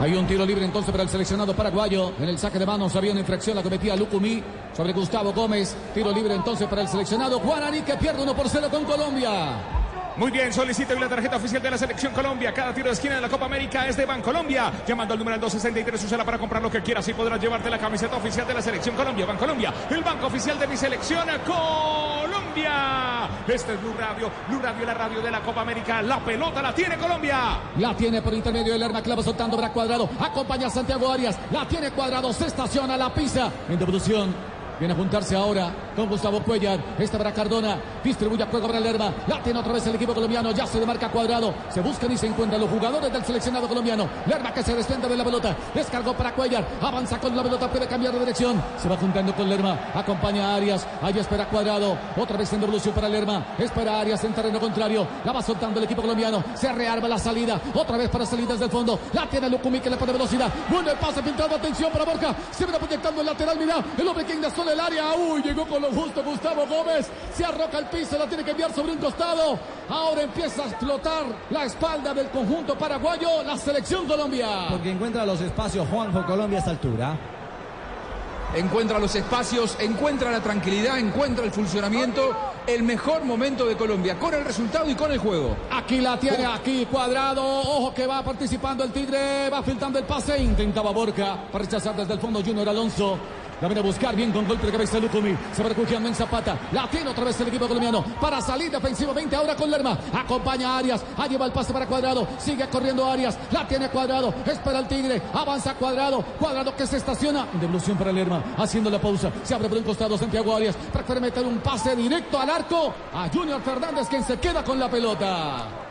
[0.00, 2.12] Hay un tiro libre entonces para el seleccionado paraguayo.
[2.18, 4.42] En el saque de manos había una infracción, la cometía Lucumí
[4.76, 5.76] sobre Gustavo Gómez.
[5.94, 9.79] Tiro libre entonces para el seleccionado Guaraní que pierde 1 por 0 con Colombia.
[10.20, 12.52] Muy bien, solicita la tarjeta oficial de la Selección Colombia.
[12.52, 14.70] Cada tiro de esquina de la Copa América es de Bancolombia.
[14.86, 18.16] Llamando al número 263, úsala para comprar lo que quieras y podrás llevarte la camiseta
[18.16, 19.24] oficial de la Selección Colombia.
[19.24, 23.30] Bancolombia, el banco oficial de mi selección Colombia.
[23.48, 26.02] Este es Blue Radio, Blue Radio, la radio de la Copa América.
[26.02, 27.58] La pelota la tiene Colombia.
[27.78, 30.10] La tiene por intermedio del Lerma Clava soltando para Cuadrado.
[30.20, 31.38] Acompaña a Santiago Arias.
[31.50, 32.30] La tiene Cuadrado.
[32.34, 33.50] Se estaciona la pisa.
[33.70, 34.49] En devolución.
[34.80, 36.80] Viene a juntarse ahora con Gustavo Cuellar.
[36.98, 37.76] Este para Cardona.
[38.02, 39.12] Distribuye a juego para Lerma.
[39.26, 40.52] La tiene otra vez el equipo colombiano.
[40.52, 41.52] Ya se demarca Cuadrado.
[41.68, 44.08] Se buscan y se encuentran los jugadores del seleccionado colombiano.
[44.26, 45.54] Lerma que se desprende de la pelota.
[45.74, 46.66] Descargó para Cuellar.
[46.80, 47.70] Avanza con la pelota.
[47.70, 48.62] Puede cambiar de dirección.
[48.80, 49.78] Se va juntando con Lerma.
[49.94, 50.86] Acompaña a Arias.
[51.02, 51.98] Ahí espera Cuadrado.
[52.16, 53.48] Otra vez en devolución para Lerma.
[53.58, 55.06] Espera Arias en terreno contrario.
[55.26, 56.42] La va soltando el equipo colombiano.
[56.54, 57.60] Se rearma la salida.
[57.74, 58.98] Otra vez para salir desde el fondo.
[59.12, 60.50] La tiene Lucumí que le pone velocidad.
[60.70, 61.56] Bueno el pase pintado.
[61.56, 62.34] Atención para Borja.
[62.50, 63.58] Se viene proyectando el lateral.
[63.58, 63.84] Mira.
[63.98, 65.14] El hombre que ingresó en el área.
[65.14, 67.08] Uy, llegó con lo justo Gustavo Gómez.
[67.34, 68.18] Se arroca al piso.
[68.18, 69.58] La tiene que enviar sobre un costado.
[69.88, 73.42] Ahora empieza a explotar la espalda del conjunto paraguayo.
[73.42, 74.66] La selección Colombia.
[74.70, 77.18] Porque encuentra los espacios Juanjo Colombia a esta altura.
[78.54, 82.34] Encuentra los espacios, encuentra la tranquilidad, encuentra el funcionamiento,
[82.66, 85.56] el mejor momento de Colombia, con el resultado y con el juego.
[85.70, 87.44] Aquí la tiene, aquí cuadrado.
[87.44, 89.48] Ojo que va participando el Tigre.
[89.50, 90.36] Va filtrando el pase.
[90.42, 93.18] Intentaba Borja para rechazar desde el fondo Junior Alonso.
[93.60, 95.36] La viene a buscar bien con golpe de cabeza Lucumi.
[95.52, 96.58] Se va refugiando en Zapata.
[96.72, 99.98] La tiene otra vez el equipo colombiano para salir defensivamente ahora con Lerma.
[100.14, 101.04] Acompaña a Arias.
[101.18, 102.26] Ahí lleva el pase para Cuadrado.
[102.38, 103.38] Sigue corriendo Arias.
[103.50, 104.32] La tiene Cuadrado.
[104.46, 105.20] Espera el Tigre.
[105.34, 106.22] Avanza Cuadrado.
[106.38, 107.46] Cuadrado que se estaciona.
[107.60, 108.42] Devolución para Lerma.
[108.56, 109.30] Haciendo la pausa.
[109.42, 110.76] Se abre por un costado Santiago Arias.
[110.92, 114.88] Prefiere meter un pase directo al arco a Junior Fernández quien se queda con la
[114.88, 115.89] pelota.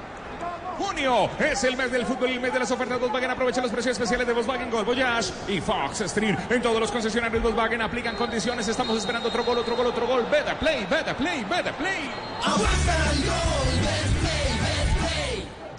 [0.80, 3.30] Junio es el mes del fútbol y el mes de las ofertas Volkswagen.
[3.30, 6.38] Aprovecha los precios especiales de Volkswagen Gol Voyage y Fox Stream.
[6.50, 8.66] En todos los concesionarios Volkswagen aplican condiciones.
[8.66, 10.26] Estamos esperando otro gol, otro gol, otro gol.
[10.32, 12.10] Better play, better play, better play.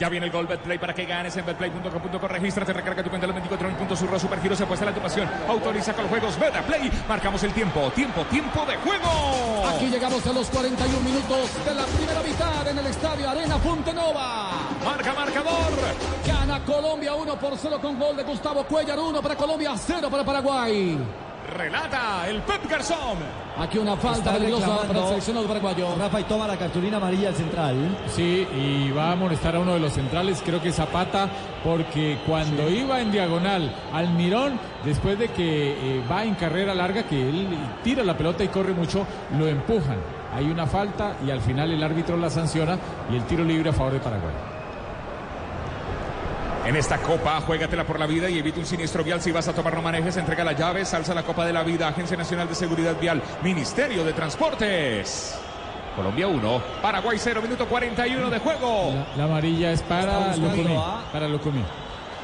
[0.00, 2.26] Ya viene el gol Betplay para que ganes en betplay.com.co.
[2.26, 3.98] Regístrate, recarga tu cuenta los 24 mil puntos.
[3.98, 5.28] Surro Supergiro se apuesta la tu pasión.
[5.46, 6.90] Autoriza con los juegos Betplay.
[7.06, 9.68] Marcamos el tiempo, tiempo, tiempo de juego.
[9.68, 14.52] Aquí llegamos a los 41 minutos de la primera mitad en el estadio Arena Fontenova.
[14.82, 15.72] Marca marcador.
[16.26, 18.98] Gana Colombia 1 por 0 con gol de Gustavo Cuellar.
[18.98, 20.98] 1 para Colombia, 0 para Paraguay.
[21.50, 23.18] Relata el Pep Garzón.
[23.58, 25.94] Aquí una falta peligrosa para el seleccionado paraguayo.
[25.98, 27.98] Rafa y toma la cartulina amarilla al central.
[28.06, 31.28] Sí, y va a molestar a uno de los centrales, creo que Zapata,
[31.64, 37.02] porque cuando iba en diagonal al Mirón, después de que eh, va en carrera larga,
[37.02, 37.48] que él
[37.82, 39.98] tira la pelota y corre mucho, lo empujan.
[40.34, 42.78] Hay una falta y al final el árbitro la sanciona
[43.10, 44.59] y el tiro libre a favor de Paraguay.
[46.70, 49.20] En esta copa, juégatela por la vida y evita un siniestro vial.
[49.20, 51.88] Si vas a tomar no manejes, entrega la llave, salsa la Copa de la Vida,
[51.88, 55.34] Agencia Nacional de Seguridad Vial, Ministerio de Transportes.
[55.96, 58.94] Colombia 1, Paraguay 0, minuto 41 de juego.
[59.16, 60.76] La amarilla es para Lucumí.
[60.76, 61.64] a- Para Lucumí.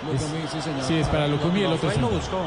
[0.05, 0.85] Lucumí, sí, señor.
[0.85, 2.39] Sí, es para Lucumí el Lo otro fue y lo buscó.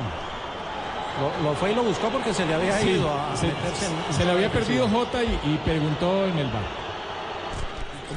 [1.43, 3.87] Lo, lo fue y lo buscó porque se le había Sí, ido a se, meterse
[3.87, 6.63] en- se le había perdido Jota y, y preguntó en el bar.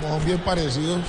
[0.01, 1.01] Como son bien parecidos.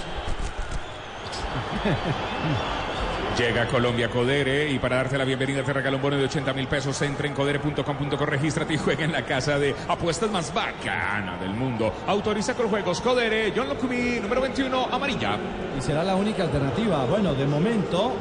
[3.38, 6.68] Llega Colombia Codere y para darte la bienvenida te regala un bono de 80 mil
[6.68, 7.02] pesos.
[7.02, 11.92] Entra en codere.com.co, regístrate y juega en la casa de apuestas más bacana del mundo.
[12.06, 15.40] Autoriza con juegos Codere, John Locumí, número 21, amarilla.
[15.76, 17.06] Y será la única alternativa.
[17.06, 18.14] Bueno, de momento,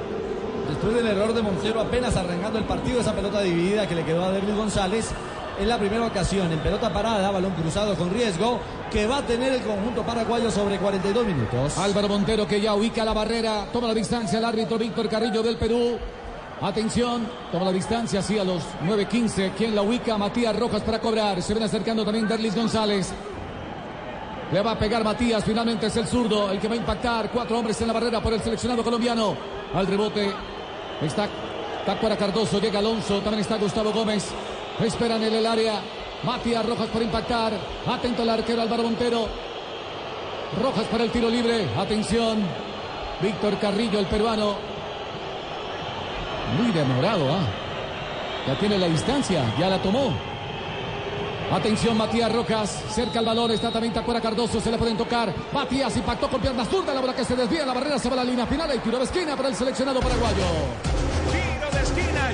[0.71, 4.25] después del error de Montero apenas arrancando el partido, esa pelota dividida que le quedó
[4.25, 5.13] a Derlis González,
[5.63, 8.61] es la primera ocasión en pelota parada, balón cruzado con riesgo,
[8.91, 11.79] que va a tener el conjunto paraguayo sobre 42 minutos.
[11.79, 15.57] Álvaro Montero que ya ubica la barrera, toma la distancia el árbitro Víctor Carrillo del
[15.57, 15.99] Perú.
[16.61, 19.53] Atención, toma la distancia así a los 9.15.
[19.57, 20.17] ¿Quién la ubica?
[20.17, 21.43] Matías Rojas para cobrar.
[21.43, 23.13] Se ven acercando también Derlis González.
[24.53, 25.43] Le va a pegar Matías.
[25.45, 27.31] Finalmente es el zurdo el que va a impactar.
[27.31, 29.35] Cuatro hombres en la barrera por el seleccionado colombiano.
[29.75, 30.31] Al rebote
[31.01, 31.29] está
[31.85, 32.61] Tacuara Cardoso.
[32.61, 33.19] Llega Alonso.
[33.21, 34.33] También está Gustavo Gómez.
[34.81, 35.81] Esperan en el área.
[36.23, 37.53] Matías Rojas para impactar.
[37.87, 39.27] Atento el arquero Álvaro Montero.
[40.61, 41.69] Rojas para el tiro libre.
[41.77, 42.43] Atención.
[43.21, 44.57] Víctor Carrillo, el peruano.
[46.59, 47.41] Muy demorado, ¿ah?
[48.47, 50.13] Ya tiene la distancia, ya la tomó.
[51.53, 55.33] Atención, Matías Rojas, cerca al balón, está también Tacuara Cardoso, se le pueden tocar.
[55.53, 58.17] Matías impactó con piernas zurda, la bola que se desvía, la barrera se va a
[58.17, 60.45] la línea final y tiro de esquina para el seleccionado paraguayo.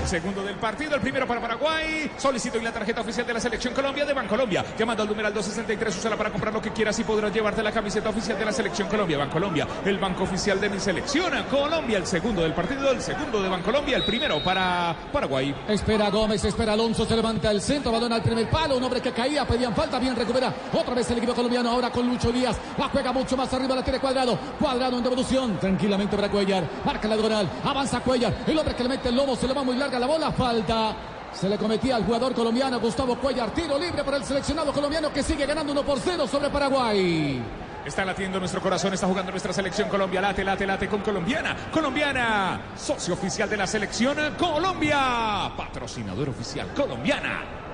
[0.08, 2.10] Segundo del partido, el primero para Paraguay.
[2.16, 4.64] Solicito y la tarjeta oficial de la Selección Colombia de Bancolombia.
[4.78, 8.08] Llamando al numeral 263, úsala para comprar lo que quieras y podrás llevarte la camiseta
[8.08, 9.18] oficial de la Selección Colombia.
[9.18, 11.30] Bancolombia, el banco oficial de mi selección.
[11.50, 15.54] Colombia, el segundo del partido, el segundo de Bancolombia, el primero para Paraguay.
[15.68, 19.12] Espera Gómez, espera Alonso, se levanta el centro, balón al primer palo, un hombre que
[19.12, 20.54] caía, pedían falta, bien recupera.
[20.72, 22.56] Otra vez el equipo colombiano, ahora con Lucho Díaz.
[22.78, 24.38] La juega mucho más arriba, la tiene cuadrado.
[24.58, 26.64] Cuadrado en devolución, tranquilamente para Cuellar.
[26.82, 28.32] Marca la diagonal, avanza Cuellar.
[28.46, 30.96] El hombre que le mete el lomo, se le va muy larga la bola, falta.
[31.32, 33.50] Se le cometía al jugador colombiano Gustavo Cuellar.
[33.50, 37.42] Tiro libre para el seleccionado colombiano que sigue ganando 1 por 0 sobre Paraguay.
[37.84, 40.20] Está latiendo nuestro corazón, está jugando nuestra selección Colombia.
[40.20, 41.56] Late, late, late con colombiana.
[41.72, 45.52] Colombiana, socio oficial de la selección Colombia.
[45.56, 47.67] Patrocinador oficial colombiana.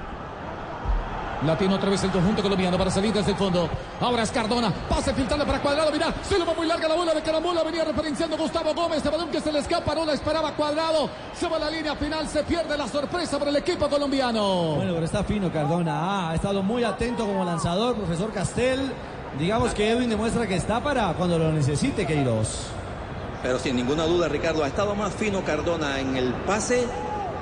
[1.43, 3.68] La tiene otra vez el conjunto colombiano para salir desde el fondo.
[4.01, 4.72] Ahora es Cardona.
[4.89, 5.91] Pase filtrando para Cuadrado.
[5.93, 7.62] Mira, se le va muy larga la bola de Carambola.
[7.62, 9.03] Venía referenciando Gustavo Gómez.
[9.03, 9.95] De balón que se le escapa.
[9.95, 11.11] No la esperaba Cuadrado.
[11.35, 12.26] Se va a la línea final.
[12.28, 14.76] Se pierde la sorpresa para el equipo colombiano.
[14.76, 15.93] Bueno, pero está fino Cardona.
[15.95, 18.93] Ah, ha estado muy atento como lanzador, profesor Castel.
[19.39, 22.68] Digamos que Edwin demuestra que está para cuando lo necesite, Queiroz.
[23.43, 26.87] Pero sin ninguna duda, Ricardo, ha estado más fino Cardona en el pase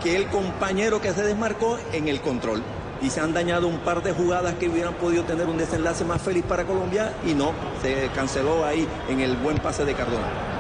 [0.03, 2.62] que el compañero que se desmarcó en el control.
[3.03, 6.23] Y se han dañado un par de jugadas que hubieran podido tener un desenlace más
[6.23, 10.53] feliz para Colombia y no, se canceló ahí en el buen pase de Cardona.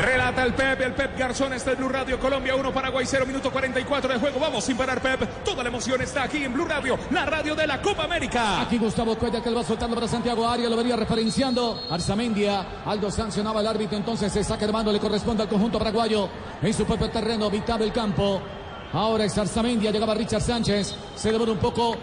[0.00, 3.50] Relata el Pep, el Pep Garzón está en Blue Radio Colombia 1, Paraguay 0, minuto
[3.50, 4.38] 44 de juego.
[4.38, 5.44] Vamos sin parar, Pep.
[5.44, 8.60] Toda la emoción está aquí en Blue Radio, la radio de la Copa América.
[8.60, 11.82] Aquí Gustavo Cuella que lo va soltando para Santiago Arias, lo venía referenciando.
[11.90, 16.28] Arzamendia, Aldo sancionaba al árbitro, entonces se saca de mando, le corresponde al conjunto paraguayo
[16.62, 18.40] en su propio terreno, mitad del campo.
[18.92, 21.96] Ahora es Arzamendia, llegaba Richard Sánchez, se demora un poco.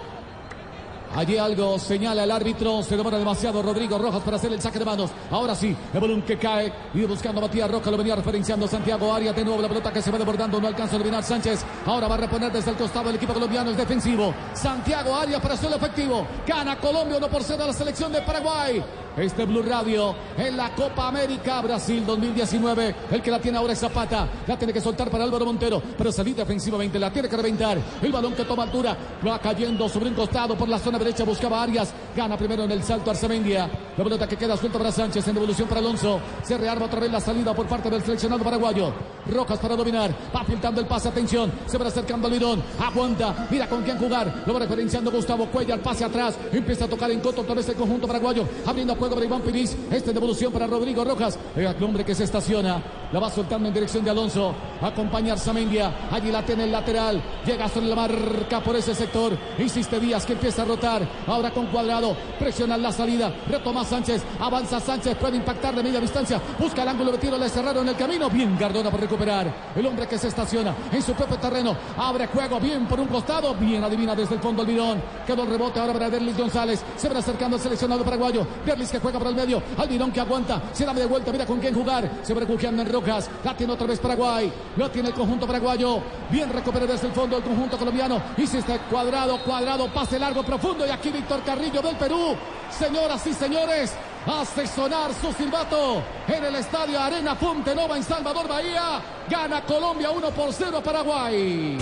[1.15, 4.85] Allí algo señala el árbitro, se demora demasiado Rodrigo Rojas para hacer el saque de
[4.85, 5.11] manos.
[5.31, 9.13] Ahora sí, el balón que cae y buscando a Matías Roca, lo venía referenciando Santiago
[9.13, 9.33] Arias.
[9.33, 11.63] De nuevo la pelota que se va desbordando, no alcanza a eliminar Sánchez.
[11.85, 14.33] Ahora va a reponer desde el costado el equipo colombiano, es defensivo.
[14.53, 16.27] Santiago Arias para hacerlo efectivo.
[16.45, 18.83] Gana Colombia 1 por 0 a la selección de Paraguay.
[19.17, 22.95] Este Blue Radio en la Copa América Brasil 2019.
[23.11, 24.27] El que la tiene ahora es Zapata.
[24.45, 25.81] La tiene que soltar para Álvaro Montero.
[25.97, 26.99] Pero salir defensivamente.
[26.99, 27.77] La tiene que reventar.
[28.01, 28.97] El balón que toma altura.
[29.25, 31.23] Va cayendo sobre un costado por la zona derecha.
[31.23, 31.93] Buscaba Arias.
[32.15, 33.69] Gana primero en el salto Arzamendia.
[33.97, 35.27] La pelota que queda suelta para Sánchez.
[35.27, 36.19] En devolución para Alonso.
[36.43, 38.93] Se rearma otra vez la salida por parte del seleccionado paraguayo.
[39.29, 40.11] Rojas para dominar.
[40.33, 41.09] Va filtrando el pase.
[41.09, 41.51] Atención.
[41.65, 42.63] Se va acercando al bidón.
[42.79, 43.47] Aguanta.
[43.51, 44.43] Mira con quién jugar.
[44.45, 45.79] Lo va referenciando Gustavo Cuellar.
[45.79, 46.37] Pase atrás.
[46.53, 48.47] Empieza a tocar en coto otra vez conjunto paraguayo.
[48.65, 49.75] Abriendo juego para Iván Piris.
[49.91, 51.37] Esta devolución para Rodrigo Rojas.
[51.53, 52.81] El hombre que se estaciona.
[53.11, 54.53] La va soltando en dirección de Alonso.
[54.81, 56.07] Acompaña Arzamendia.
[56.11, 57.21] Allí la tiene el lateral.
[57.45, 59.37] Llega sobre la marca por ese sector.
[59.59, 61.01] Insiste Díaz que empieza a rotar.
[61.27, 62.04] Ahora con cuadrado.
[62.37, 63.33] Presiona la salida.
[63.47, 64.21] Retoma Sánchez.
[64.39, 65.15] Avanza Sánchez.
[65.17, 66.41] Puede impactar de media distancia.
[66.59, 67.37] Busca el ángulo de tiro.
[67.37, 68.29] Le cerraron el camino.
[68.29, 69.51] Bien Gardona por recuperar.
[69.75, 71.75] El hombre que se estaciona en su propio terreno.
[71.97, 73.53] Abre juego bien por un costado.
[73.55, 75.01] Bien adivina desde el fondo el bidón.
[75.25, 76.83] Quedó el rebote ahora para Derlis González.
[76.97, 78.45] Se va acercando el seleccionado paraguayo.
[78.65, 79.61] Derlis que juega por el medio.
[79.77, 80.61] Almirón que aguanta.
[80.73, 81.31] Se da de vuelta.
[81.31, 82.09] Mira con quién jugar.
[82.23, 83.29] Se va refugiando en Rojas.
[83.43, 84.51] La tiene otra vez Paraguay.
[84.77, 85.99] Lo tiene el conjunto paraguayo.
[86.29, 88.21] Bien recupera desde el fondo el conjunto colombiano.
[88.37, 89.87] Y si está cuadrado, cuadrado.
[89.87, 90.85] Pase largo, profundo.
[90.85, 92.35] Y aquí Víctor Carrillo Perú.
[92.77, 93.93] Señoras y señores.
[94.25, 99.01] Hace sonar su silbato en el estadio Arena Fontenova en Salvador Bahía.
[99.29, 101.77] Gana Colombia 1 por 0 Paraguay.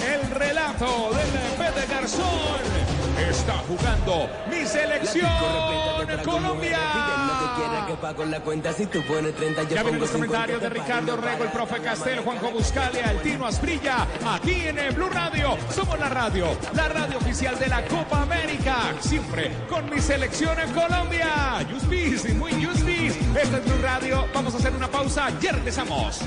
[0.00, 2.95] El relato del Pete Garzón.
[3.18, 5.30] Está jugando mi selección
[6.22, 6.78] Colombia.
[9.70, 14.06] Ya ven los comentarios de Ricardo Rego, el profe Castel, Juanjo Buscalia, el Tino Asprilla.
[14.26, 15.56] Aquí en el Blue Radio.
[15.70, 18.94] Somos la radio, la radio oficial de la Copa América.
[19.00, 21.66] Siempre con mi selección en Colombia.
[21.70, 23.16] Juspis, muy Juspis.
[23.16, 24.26] Este es Blue Radio.
[24.34, 25.30] Vamos a hacer una pausa.
[25.40, 26.20] Ya regresamos.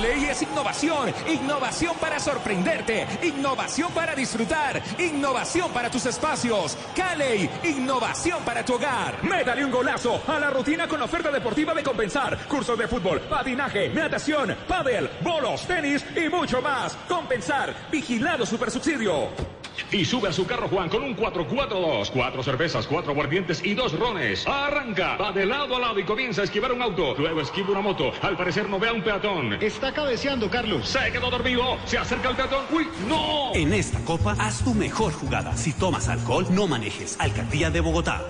[0.00, 6.78] Cali es innovación, innovación para sorprenderte, innovación para disfrutar, innovación para tus espacios.
[6.96, 9.22] Cali, innovación para tu hogar.
[9.22, 12.38] Métale un golazo a la rutina con oferta deportiva de compensar.
[12.48, 16.96] Cursos de fútbol, patinaje, natación, pádel, bolos, tenis y mucho más.
[17.06, 19.59] Compensar, vigilado super subsidio.
[19.90, 22.10] Y sube a su carro Juan con un 442.
[22.10, 24.46] Cuatro cervezas, cuatro aguardientes y dos rones.
[24.46, 27.14] Arranca, va de lado a lado y comienza a esquivar un auto.
[27.16, 28.12] Luego esquiva una moto.
[28.22, 29.54] Al parecer no ve a un peatón.
[29.62, 30.88] Está cabeceando, Carlos.
[30.88, 31.78] Se quedó dormido.
[31.84, 32.64] Se acerca el peatón.
[32.70, 33.52] ¡Uy, no!
[33.54, 35.56] En esta copa, haz tu mejor jugada.
[35.56, 37.18] Si tomas alcohol, no manejes.
[37.18, 38.22] Alcaldía de Bogotá.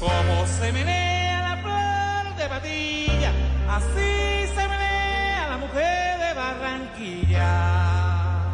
[0.00, 3.32] Como se menea la flor de patilla,
[3.68, 6.09] así se menea la mujer
[6.98, 8.46] de Barranquilla.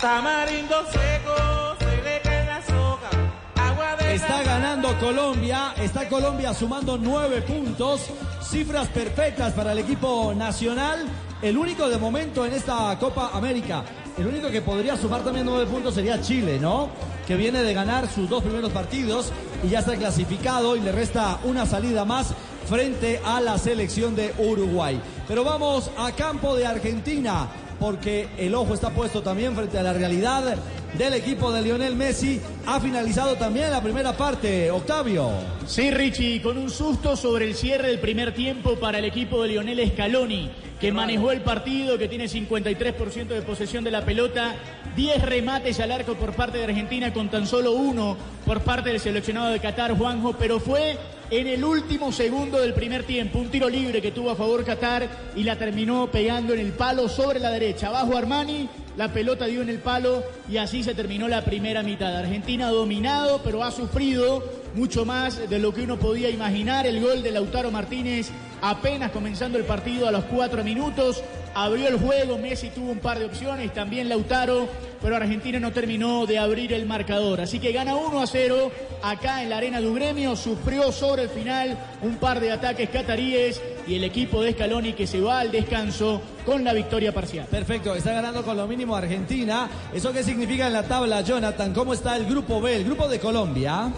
[0.00, 3.10] Tamarindo seco, se le cae la soga,
[3.56, 10.32] agua de Está ganando Colombia, está Colombia sumando nueve puntos, cifras perfectas para el equipo
[10.36, 11.04] nacional,
[11.42, 13.82] el único de momento en esta Copa América.
[14.16, 16.88] El único que podría sumar también nueve puntos sería Chile, ¿no?
[17.26, 19.32] Que viene de ganar sus dos primeros partidos
[19.62, 22.34] y ya está clasificado y le resta una salida más
[22.68, 25.00] frente a la selección de Uruguay.
[25.26, 27.48] Pero vamos a campo de Argentina
[27.80, 30.56] porque el ojo está puesto también frente a la realidad
[30.96, 32.40] del equipo de Lionel Messi.
[32.66, 35.30] Ha finalizado también la primera parte, Octavio.
[35.66, 39.48] Sí, Richie, con un susto sobre el cierre del primer tiempo para el equipo de
[39.48, 40.50] Lionel Scaloni,
[40.80, 44.56] que manejó el partido, que tiene 53% de posesión de la pelota,
[44.96, 49.00] 10 remates al arco por parte de Argentina con tan solo uno por parte del
[49.00, 50.98] seleccionado de Qatar, Juanjo, pero fue
[51.30, 55.08] en el último segundo del primer tiempo, un tiro libre que tuvo a favor Qatar
[55.36, 57.88] y la terminó pegando en el palo sobre la derecha.
[57.88, 62.16] Abajo Armani, la pelota dio en el palo y así se terminó la primera mitad.
[62.16, 64.42] Argentina dominado, pero ha sufrido
[64.74, 66.86] mucho más de lo que uno podía imaginar.
[66.86, 68.30] El gol de Lautaro Martínez
[68.62, 71.22] apenas comenzando el partido a los cuatro minutos.
[71.58, 74.68] Abrió el juego, Messi tuvo un par de opciones, también Lautaro,
[75.02, 77.40] pero Argentina no terminó de abrir el marcador.
[77.40, 78.70] Así que gana 1 a 0
[79.02, 83.60] acá en la arena de Gremio, sufrió sobre el final un par de ataques cataríes
[83.88, 87.48] y el equipo de Scaloni que se va al descanso con la victoria parcial.
[87.50, 89.68] Perfecto, está ganando con lo mínimo Argentina.
[89.92, 91.74] ¿Eso qué significa en la tabla, Jonathan?
[91.74, 93.90] ¿Cómo está el grupo B, el grupo de Colombia?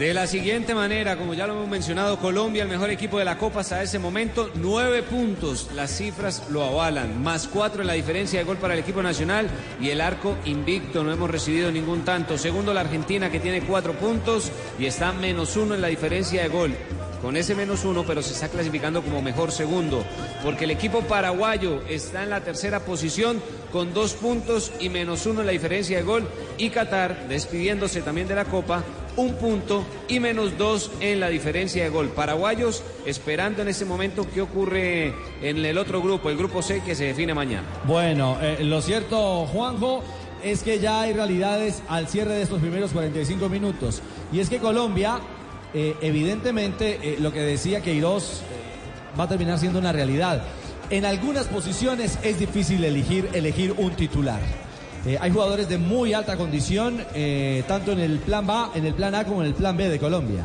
[0.00, 3.36] De la siguiente manera, como ya lo hemos mencionado, Colombia, el mejor equipo de la
[3.36, 8.38] Copa hasta ese momento, nueve puntos, las cifras lo avalan, más cuatro en la diferencia
[8.38, 12.38] de gol para el equipo nacional y el arco invicto, no hemos recibido ningún tanto.
[12.38, 16.48] Segundo, la Argentina que tiene cuatro puntos y está menos uno en la diferencia de
[16.48, 16.74] gol.
[17.20, 20.02] Con ese menos uno, pero se está clasificando como mejor segundo,
[20.42, 25.40] porque el equipo paraguayo está en la tercera posición con dos puntos y menos uno
[25.40, 26.26] en la diferencia de gol.
[26.56, 28.82] Y Qatar, despidiéndose también de la Copa,
[29.16, 32.08] un punto y menos dos en la diferencia de gol.
[32.08, 36.94] Paraguayos esperando en este momento qué ocurre en el otro grupo, el grupo C que
[36.94, 37.66] se define mañana.
[37.84, 40.02] Bueno, eh, lo cierto, Juanjo,
[40.42, 44.02] es que ya hay realidades al cierre de estos primeros 45 minutos.
[44.32, 45.20] Y es que Colombia,
[45.74, 48.42] eh, evidentemente, eh, lo que decía Queiroz
[49.18, 50.42] va a terminar siendo una realidad.
[50.90, 54.40] En algunas posiciones es difícil elegir, elegir un titular.
[55.06, 58.94] Eh, hay jugadores de muy alta condición, eh, tanto en el plan A, en el
[58.94, 60.44] plan A como en el plan B de Colombia.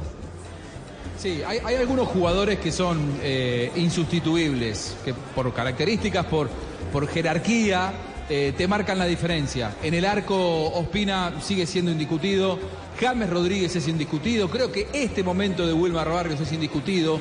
[1.18, 6.50] Sí, hay, algunos jugadores que son eh, insustituibles, que por características, por,
[6.92, 7.94] por jerarquía,
[8.28, 9.76] te marcan la diferencia.
[9.84, 10.36] En el arco,
[10.72, 12.58] Ospina sigue siendo indiscutido,
[13.00, 17.20] James Rodríguez es indiscutido, creo que este momento de Wilmar Barrios es indiscutido.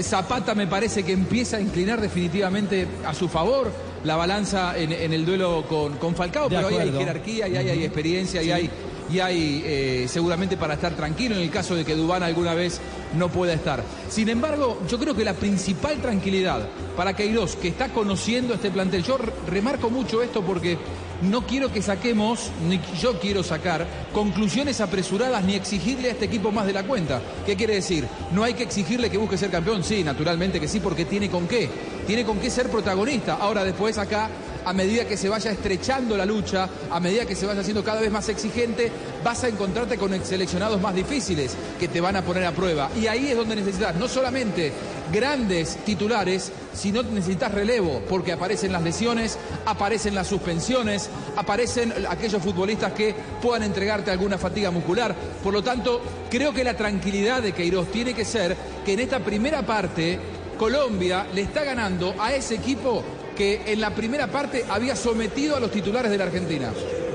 [0.00, 3.72] Zapata me parece que empieza a inclinar definitivamente a su favor
[4.04, 7.56] la balanza en, en el duelo con, con Falcao, De pero ahí hay jerarquía y
[7.56, 8.70] ahí hay experiencia y hay
[9.10, 12.80] y hay eh, seguramente para estar tranquilo en el caso de que Dubán alguna vez
[13.18, 13.82] no pueda estar.
[14.08, 19.02] Sin embargo, yo creo que la principal tranquilidad para Queiroz, que está conociendo este plantel,
[19.02, 20.78] yo re- remarco mucho esto porque
[21.22, 26.50] no quiero que saquemos, ni yo quiero sacar, conclusiones apresuradas ni exigirle a este equipo
[26.50, 27.20] más de la cuenta.
[27.46, 28.06] ¿Qué quiere decir?
[28.32, 31.46] No hay que exigirle que busque ser campeón, sí, naturalmente que sí, porque tiene con
[31.46, 31.68] qué.
[32.06, 33.34] Tiene con qué ser protagonista.
[33.40, 34.28] Ahora después acá
[34.64, 38.00] a medida que se vaya estrechando la lucha, a medida que se vaya haciendo cada
[38.00, 38.90] vez más exigente,
[39.24, 42.90] vas a encontrarte con seleccionados más difíciles que te van a poner a prueba.
[43.00, 44.72] Y ahí es donde necesitas no solamente
[45.12, 52.92] grandes titulares, sino necesitas relevo, porque aparecen las lesiones, aparecen las suspensiones, aparecen aquellos futbolistas
[52.92, 55.14] que puedan entregarte alguna fatiga muscular.
[55.42, 56.00] Por lo tanto,
[56.30, 60.18] creo que la tranquilidad de Queiroz tiene que ser que en esta primera parte
[60.58, 63.02] Colombia le está ganando a ese equipo
[63.36, 66.72] que en la primera parte había sometido a los titulares de la Argentina.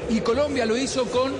[0.09, 1.33] Y Colombia lo hizo con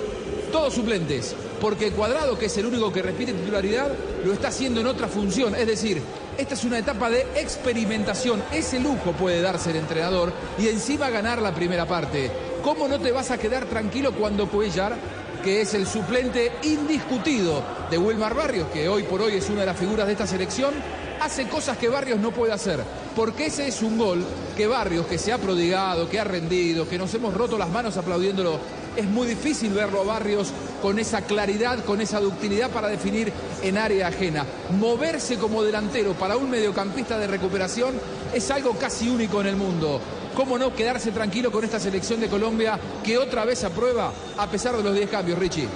[0.51, 1.35] todos suplentes.
[1.59, 3.91] porque Cuadrado, que es el único que repite titularidad,
[4.23, 5.55] lo está haciendo en otra función.
[5.55, 6.01] Es decir,
[6.37, 8.43] esta es una etapa de experimentación.
[8.51, 12.31] Ese lujo puede darse el entrenador y encima ganar la primera parte.
[12.63, 14.95] ¿Cómo no te vas a quedar tranquilo cuando Cuellar,
[15.43, 19.67] que es el suplente indiscutido de Wilmar Barrios, que hoy por hoy es una de
[19.67, 20.73] las figuras de esta selección,
[21.21, 22.79] hace cosas que Barrios no puede hacer?
[23.17, 24.23] Porque ese es un gol
[24.55, 27.97] que Barrios, que se ha prodigado, que ha rendido, que nos hemos roto las manos
[27.97, 28.59] aplaudiéndolo,
[28.95, 30.53] es muy difícil verlo a Barrios
[30.83, 34.45] con esa claridad, con esa ductilidad para definir en área ajena.
[34.79, 37.95] Moverse como delantero para un mediocampista de recuperación
[38.35, 39.99] es algo casi único en el mundo.
[40.35, 44.77] ¿Cómo no quedarse tranquilo con esta selección de Colombia que otra vez aprueba a pesar
[44.77, 45.67] de los 10 cambios, Richie?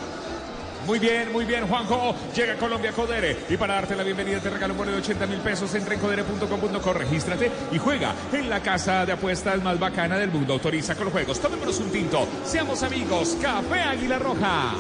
[0.85, 2.15] Muy bien, muy bien, Juanjo.
[2.35, 3.37] Llega Colombia Codere.
[3.49, 5.73] Y para darte la bienvenida te regalo un bono de 80 mil pesos.
[5.75, 10.53] Entra en codere.com.co, regístrate y juega en la casa de apuestas más bacana del mundo.
[10.53, 11.39] Autoriza con los juegos.
[11.39, 12.27] Tomémonos un tinto.
[12.43, 13.37] Seamos amigos.
[13.41, 14.73] Café Águila Roja.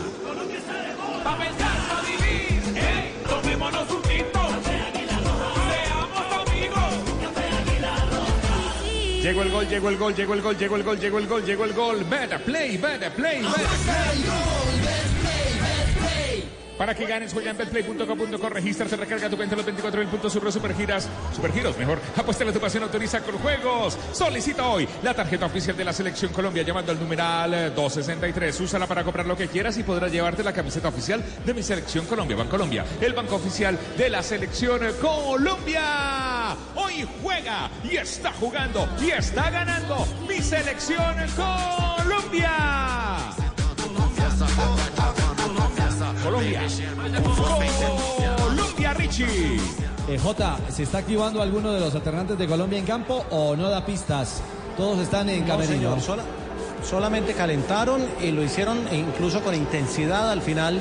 [1.23, 4.41] Pa' pensar, pa' vivir, ey, tomémonos un tinto.
[9.21, 11.45] Llegó el gol, llegó el gol, llegó el gol, llegó el gol, llegó el gol,
[11.45, 12.03] llegó el gol.
[12.05, 15.00] Better play, better play, better play.
[16.81, 20.33] Para que ganes, juega en betplay.com.co, regístrate, recarga tu cuenta en los 24 mil puntos
[20.33, 21.07] Surro Supergiras.
[21.31, 21.99] Supergiros, mejor.
[22.17, 23.95] Apuesta a tu pasión, autoriza con juegos.
[24.11, 28.61] Solicita hoy la tarjeta oficial de la Selección Colombia llamando al numeral eh, 263.
[28.61, 32.07] Úsala para comprar lo que quieras y podrás llevarte la camiseta oficial de mi Selección
[32.07, 32.35] Colombia.
[32.35, 36.57] Bancolombia, el banco oficial de la Selección Colombia.
[36.73, 43.40] Hoy juega y está jugando y está ganando mi Selección Colombia.
[46.23, 46.61] Colombia.
[48.37, 49.25] Colombia, Richie.
[50.07, 53.69] Eh, Jota, ¿se está activando alguno de los alternantes de Colombia en campo o no
[53.69, 54.41] da pistas?
[54.77, 55.75] Todos están en No, camerino.
[55.75, 56.23] señor, sola-
[56.87, 60.79] solamente calentaron y lo hicieron incluso con intensidad al final.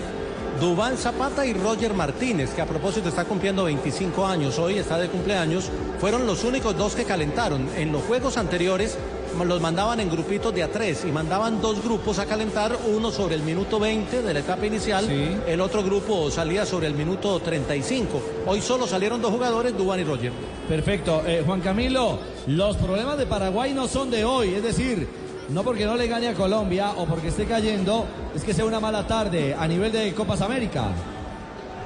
[0.61, 5.09] Dubán Zapata y Roger Martínez, que a propósito está cumpliendo 25 años, hoy está de
[5.09, 5.71] cumpleaños,
[6.01, 7.67] fueron los únicos dos que calentaron.
[7.77, 8.99] En los juegos anteriores
[9.45, 13.35] los mandaban en grupitos de a tres y mandaban dos grupos a calentar, uno sobre
[13.35, 18.23] el minuto 20 de la etapa inicial, el otro grupo salía sobre el minuto 35.
[18.47, 20.33] Hoy solo salieron dos jugadores, Dubán y Roger.
[20.69, 21.23] Perfecto.
[21.27, 25.09] Eh, Juan Camilo, los problemas de Paraguay no son de hoy, es decir,
[25.49, 28.81] no porque no le gane a Colombia o porque esté cayendo, es que sea una
[28.81, 30.85] mala tarde a nivel de Copas América.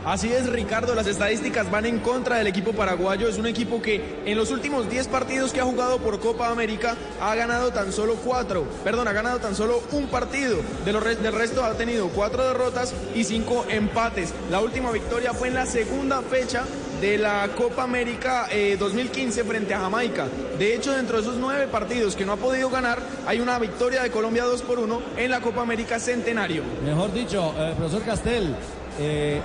[0.04, 3.26] Así es, Ricardo, las estadísticas van en contra del equipo paraguayo.
[3.26, 6.94] Es un equipo que en los últimos 10 partidos que ha jugado por Copa América
[7.22, 10.58] ha ganado tan solo 4, perdón, ha ganado tan solo un partido.
[10.84, 14.34] De del resto ha tenido 4 derrotas y 5 empates.
[14.50, 16.64] La última victoria fue en la segunda fecha
[17.00, 20.26] de la Copa América eh, 2015 frente a Jamaica.
[20.58, 24.02] De hecho, dentro de esos 9 partidos que no ha podido ganar, hay una victoria
[24.02, 26.62] de Colombia 2 por 1 en la Copa América Centenario.
[26.84, 28.54] Mejor dicho, eh, profesor Castel,
[28.98, 29.40] eh,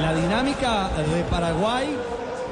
[0.00, 1.88] la dinámica de Paraguay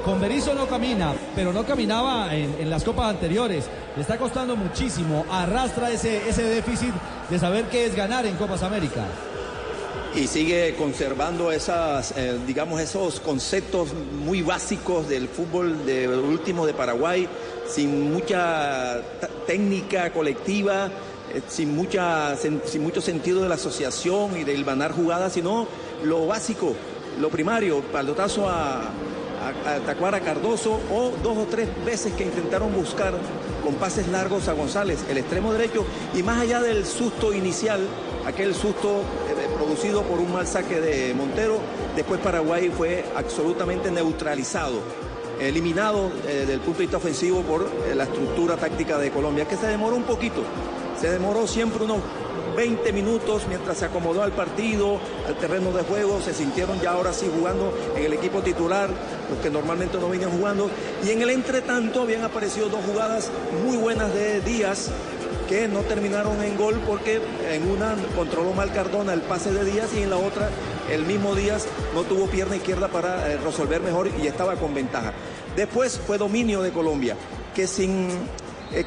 [0.04, 3.64] con Berizzo no camina, pero no caminaba en, las copas anteriores.
[3.96, 6.92] Le está costando muchísimo, arrastra ese, ese déficit
[7.28, 9.04] de saber qué es ganar en Copas América.
[10.14, 13.88] y sigue conservando esas, eh, digamos, esos conceptos
[14.24, 17.28] muy básicos del fútbol de último de Paraguay,
[17.68, 19.00] sin mucha
[19.46, 20.86] técnica colectiva,
[21.34, 25.66] eh, sin, mucha, sen- sin mucho sentido de la asociación y del ganar jugadas, sino
[26.04, 26.74] lo básico,
[27.20, 28.90] lo primario, palotazo a,
[29.86, 33.14] Tacuara Cardoso o dos o tres veces que intentaron buscar
[33.62, 35.84] con pases largos a González, el extremo derecho,
[36.14, 37.80] y más allá del susto inicial,
[38.26, 41.58] aquel susto eh, producido por un mal saque de Montero,
[41.94, 44.80] después Paraguay fue absolutamente neutralizado,
[45.38, 49.46] eliminado eh, desde el punto de vista ofensivo por eh, la estructura táctica de Colombia,
[49.46, 50.42] que se demoró un poquito,
[51.00, 51.98] se demoró siempre unos
[52.56, 57.12] 20 minutos mientras se acomodó al partido, al terreno de juego, se sintieron ya ahora
[57.12, 58.88] sí jugando en el equipo titular,
[59.30, 60.70] los que normalmente no venían jugando,
[61.04, 63.30] y en el entretanto habían aparecido dos jugadas
[63.64, 64.90] muy buenas de Díaz,
[65.48, 69.90] que no terminaron en gol porque en una controló mal Cardona el pase de Díaz
[69.94, 70.50] y en la otra
[70.90, 75.12] el mismo Díaz no tuvo pierna izquierda para eh, resolver mejor y estaba con ventaja.
[75.54, 77.16] Después fue dominio de Colombia,
[77.54, 78.08] que sin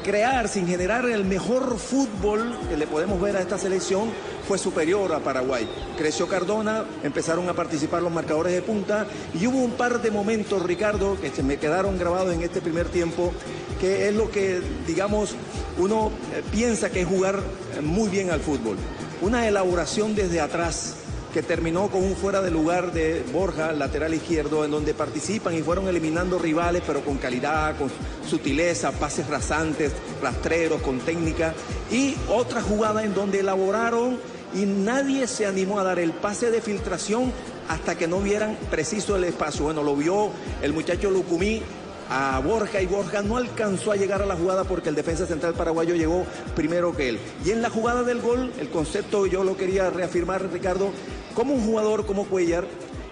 [0.02, 4.10] crear, sin generar el mejor fútbol que le podemos ver a esta selección,
[4.50, 5.68] fue superior a Paraguay.
[5.96, 10.62] Creció Cardona, empezaron a participar los marcadores de punta y hubo un par de momentos,
[10.62, 13.32] Ricardo, que se me quedaron grabados en este primer tiempo,
[13.80, 15.36] que es lo que, digamos,
[15.78, 17.36] uno eh, piensa que es jugar
[17.76, 18.76] eh, muy bien al fútbol.
[19.22, 20.96] Una elaboración desde atrás
[21.32, 25.62] que terminó con un fuera de lugar de Borja, lateral izquierdo, en donde participan y
[25.62, 27.90] fueron eliminando rivales, pero con calidad, con
[28.28, 31.54] sutileza, pases rasantes, rastreros, con técnica.
[31.90, 34.18] Y otra jugada en donde elaboraron
[34.54, 37.32] y nadie se animó a dar el pase de filtración
[37.68, 39.64] hasta que no vieran preciso el espacio.
[39.64, 40.30] Bueno, lo vio
[40.62, 41.62] el muchacho Lucumí
[42.10, 45.54] a Borja y Borja no alcanzó a llegar a la jugada porque el defensa central
[45.54, 46.26] paraguayo llegó
[46.56, 47.20] primero que él.
[47.44, 50.90] Y en la jugada del gol, el concepto yo lo quería reafirmar, Ricardo,
[51.34, 52.66] como un jugador como Cuellar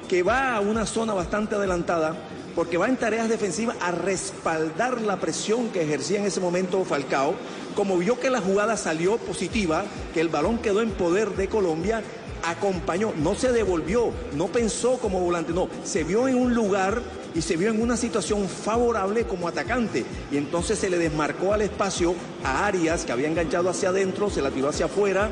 [0.09, 2.17] que va a una zona bastante adelantada
[2.59, 7.35] porque va en tareas defensivas a respaldar la presión que ejercía en ese momento Falcao,
[7.77, 12.03] como vio que la jugada salió positiva, que el balón quedó en poder de Colombia,
[12.45, 17.01] acompañó, no se devolvió, no pensó como volante, no, se vio en un lugar
[17.35, 20.05] y se vio en una situación favorable como atacante.
[20.33, 24.43] Y entonces se le desmarcó al espacio a Arias, que había enganchado hacia adentro, se
[24.43, 25.31] la tiró hacia afuera.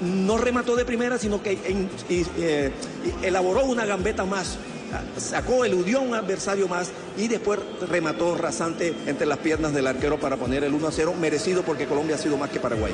[0.00, 1.58] No remató de primera, sino que
[2.08, 2.72] eh,
[3.22, 4.58] elaboró una gambeta más.
[5.16, 10.18] Sacó, eludió a un adversario más y después remató rasante entre las piernas del arquero
[10.18, 12.92] para poner el 1 a 0, merecido porque Colombia ha sido más que Paraguay.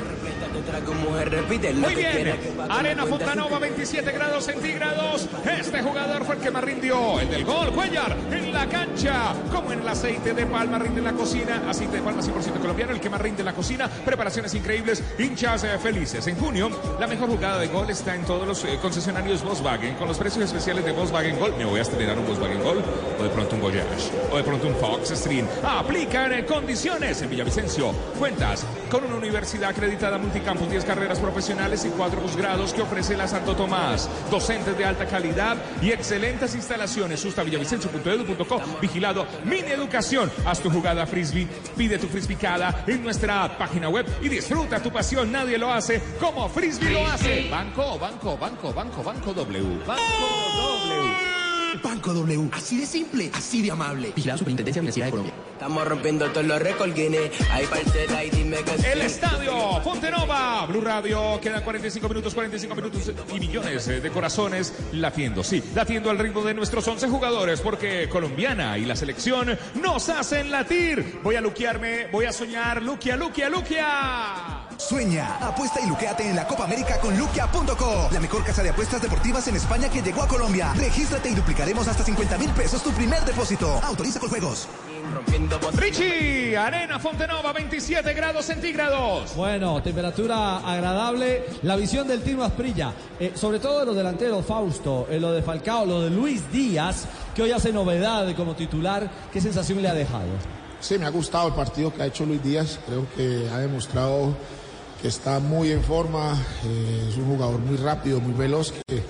[1.75, 2.35] Muy bien,
[2.69, 5.29] Arena Fontanova, 27 grados centígrados.
[5.59, 7.21] Este jugador fue el que más rindió.
[7.21, 9.35] El del gol, Cuellar, en la cancha.
[9.51, 11.63] Como en el aceite de palma rinde en la cocina.
[11.69, 13.89] Aceite de palma 100% colombiano, el que más rinde en la cocina.
[13.89, 16.27] Preparaciones increíbles, hinchas eh, felices.
[16.27, 19.95] En junio, la mejor jugada de gol está en todos los eh, concesionarios Volkswagen.
[19.95, 21.55] Con los precios especiales de Volkswagen Gol.
[21.57, 22.83] Me voy a estrenar un Volkswagen Gol.
[23.19, 24.11] O de pronto un Voyage.
[24.33, 25.47] O de pronto un Fox Stream.
[25.63, 27.93] Aplican eh, condiciones en Villavicencio.
[28.19, 33.29] Cuentas con una universidad acreditada multicampus, 10 carreras profesionales y 4 posgrados que ofrece la
[33.29, 34.09] Santo Tomás.
[34.31, 37.21] Docentes de alta calidad y excelentes instalaciones.
[37.21, 38.61] Sustavillavicencio.edu.co.
[38.81, 40.31] Vigilado Mini Educación.
[40.47, 41.49] Haz tu jugada frisbee.
[41.77, 45.31] Pide tu frisbicada en nuestra página web y disfruta tu pasión.
[45.31, 47.49] Nadie lo hace como Frisbee lo hace.
[47.51, 49.79] Banco, banco, banco, banco, banco W.
[49.87, 50.03] Banco
[50.89, 51.42] W.
[51.83, 54.13] Banco W, así de simple, así de amable.
[54.15, 55.35] Vigilado Superintendencia Financiera de Colombia.
[55.53, 57.31] Estamos rompiendo todos los récords, Guinness.
[57.51, 58.93] Hay parcela y dime que.
[58.93, 65.45] El estadio Fontenova, Blue Radio, quedan 45 minutos, 45 minutos y millones de corazones latiendo,
[65.45, 70.51] sí, latiendo al ritmo de nuestros 11 jugadores, porque colombiana y la selección nos hacen
[70.51, 71.21] latir.
[71.23, 74.69] Voy a luquearme, voy a soñar, Luquia, Luquia, Luquia.
[74.89, 79.01] Sueña, apuesta y luqueate en la Copa América con luquia.co, la mejor casa de apuestas
[79.01, 80.73] deportivas en España que llegó a Colombia.
[80.75, 83.81] Regístrate y duplicaremos hasta 50 mil pesos tu primer depósito.
[83.85, 84.67] Autoriza con juegos.
[85.75, 89.37] Richie, Arena Fontenova, 27 grados centígrados.
[89.37, 91.45] Bueno, temperatura agradable.
[91.63, 95.43] La visión del Tino Asprilla, eh, sobre todo de los delanteros, Fausto, eh, lo de
[95.43, 97.07] Falcao, lo de Luis Díaz,
[97.37, 99.09] que hoy hace novedad como titular.
[99.33, 100.27] ¿Qué sensación le ha dejado?
[100.81, 102.81] Sí, me ha gustado el partido que ha hecho Luis Díaz.
[102.85, 104.35] Creo que ha demostrado
[105.03, 106.33] que está muy en forma.
[106.65, 109.03] eh, es un jugador muy rápido, muy veloz, que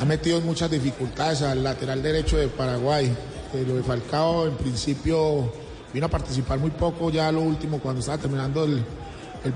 [0.00, 3.06] ha metido muchas dificultades al lateral derecho de Paraguay.
[3.52, 5.52] Eh, lo de Falcao, en principio,
[5.92, 8.84] vino a participar muy poco ya lo último cuando estaba terminando el,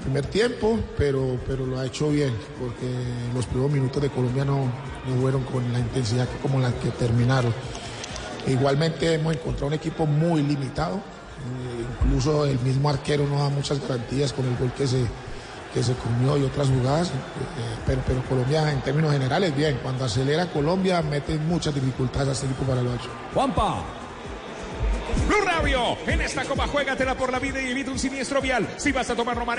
[0.02, 2.86] primer tiempo, pero, pero lo ha hecho bien, porque
[3.34, 4.64] los primeros minutos de Colombia no,
[5.06, 7.54] no fueron con la intensidad como la que terminaron.
[8.46, 13.80] Igualmente hemos encontrado un equipo muy limitado, eh, incluso el mismo arquero no da muchas
[13.80, 15.06] garantías con el gol que se,
[15.78, 17.12] que se comió y otras jugadas, eh,
[17.86, 22.46] pero, pero Colombia en términos generales bien, cuando acelera Colombia mete muchas dificultades a este
[22.46, 23.08] equipo paraguayo.
[23.32, 23.84] Juanpa.
[25.28, 28.68] Blue Radio, en esta copa juégatela por la vida y evita un siniestro vial.
[28.76, 29.56] Si vas a tomar Román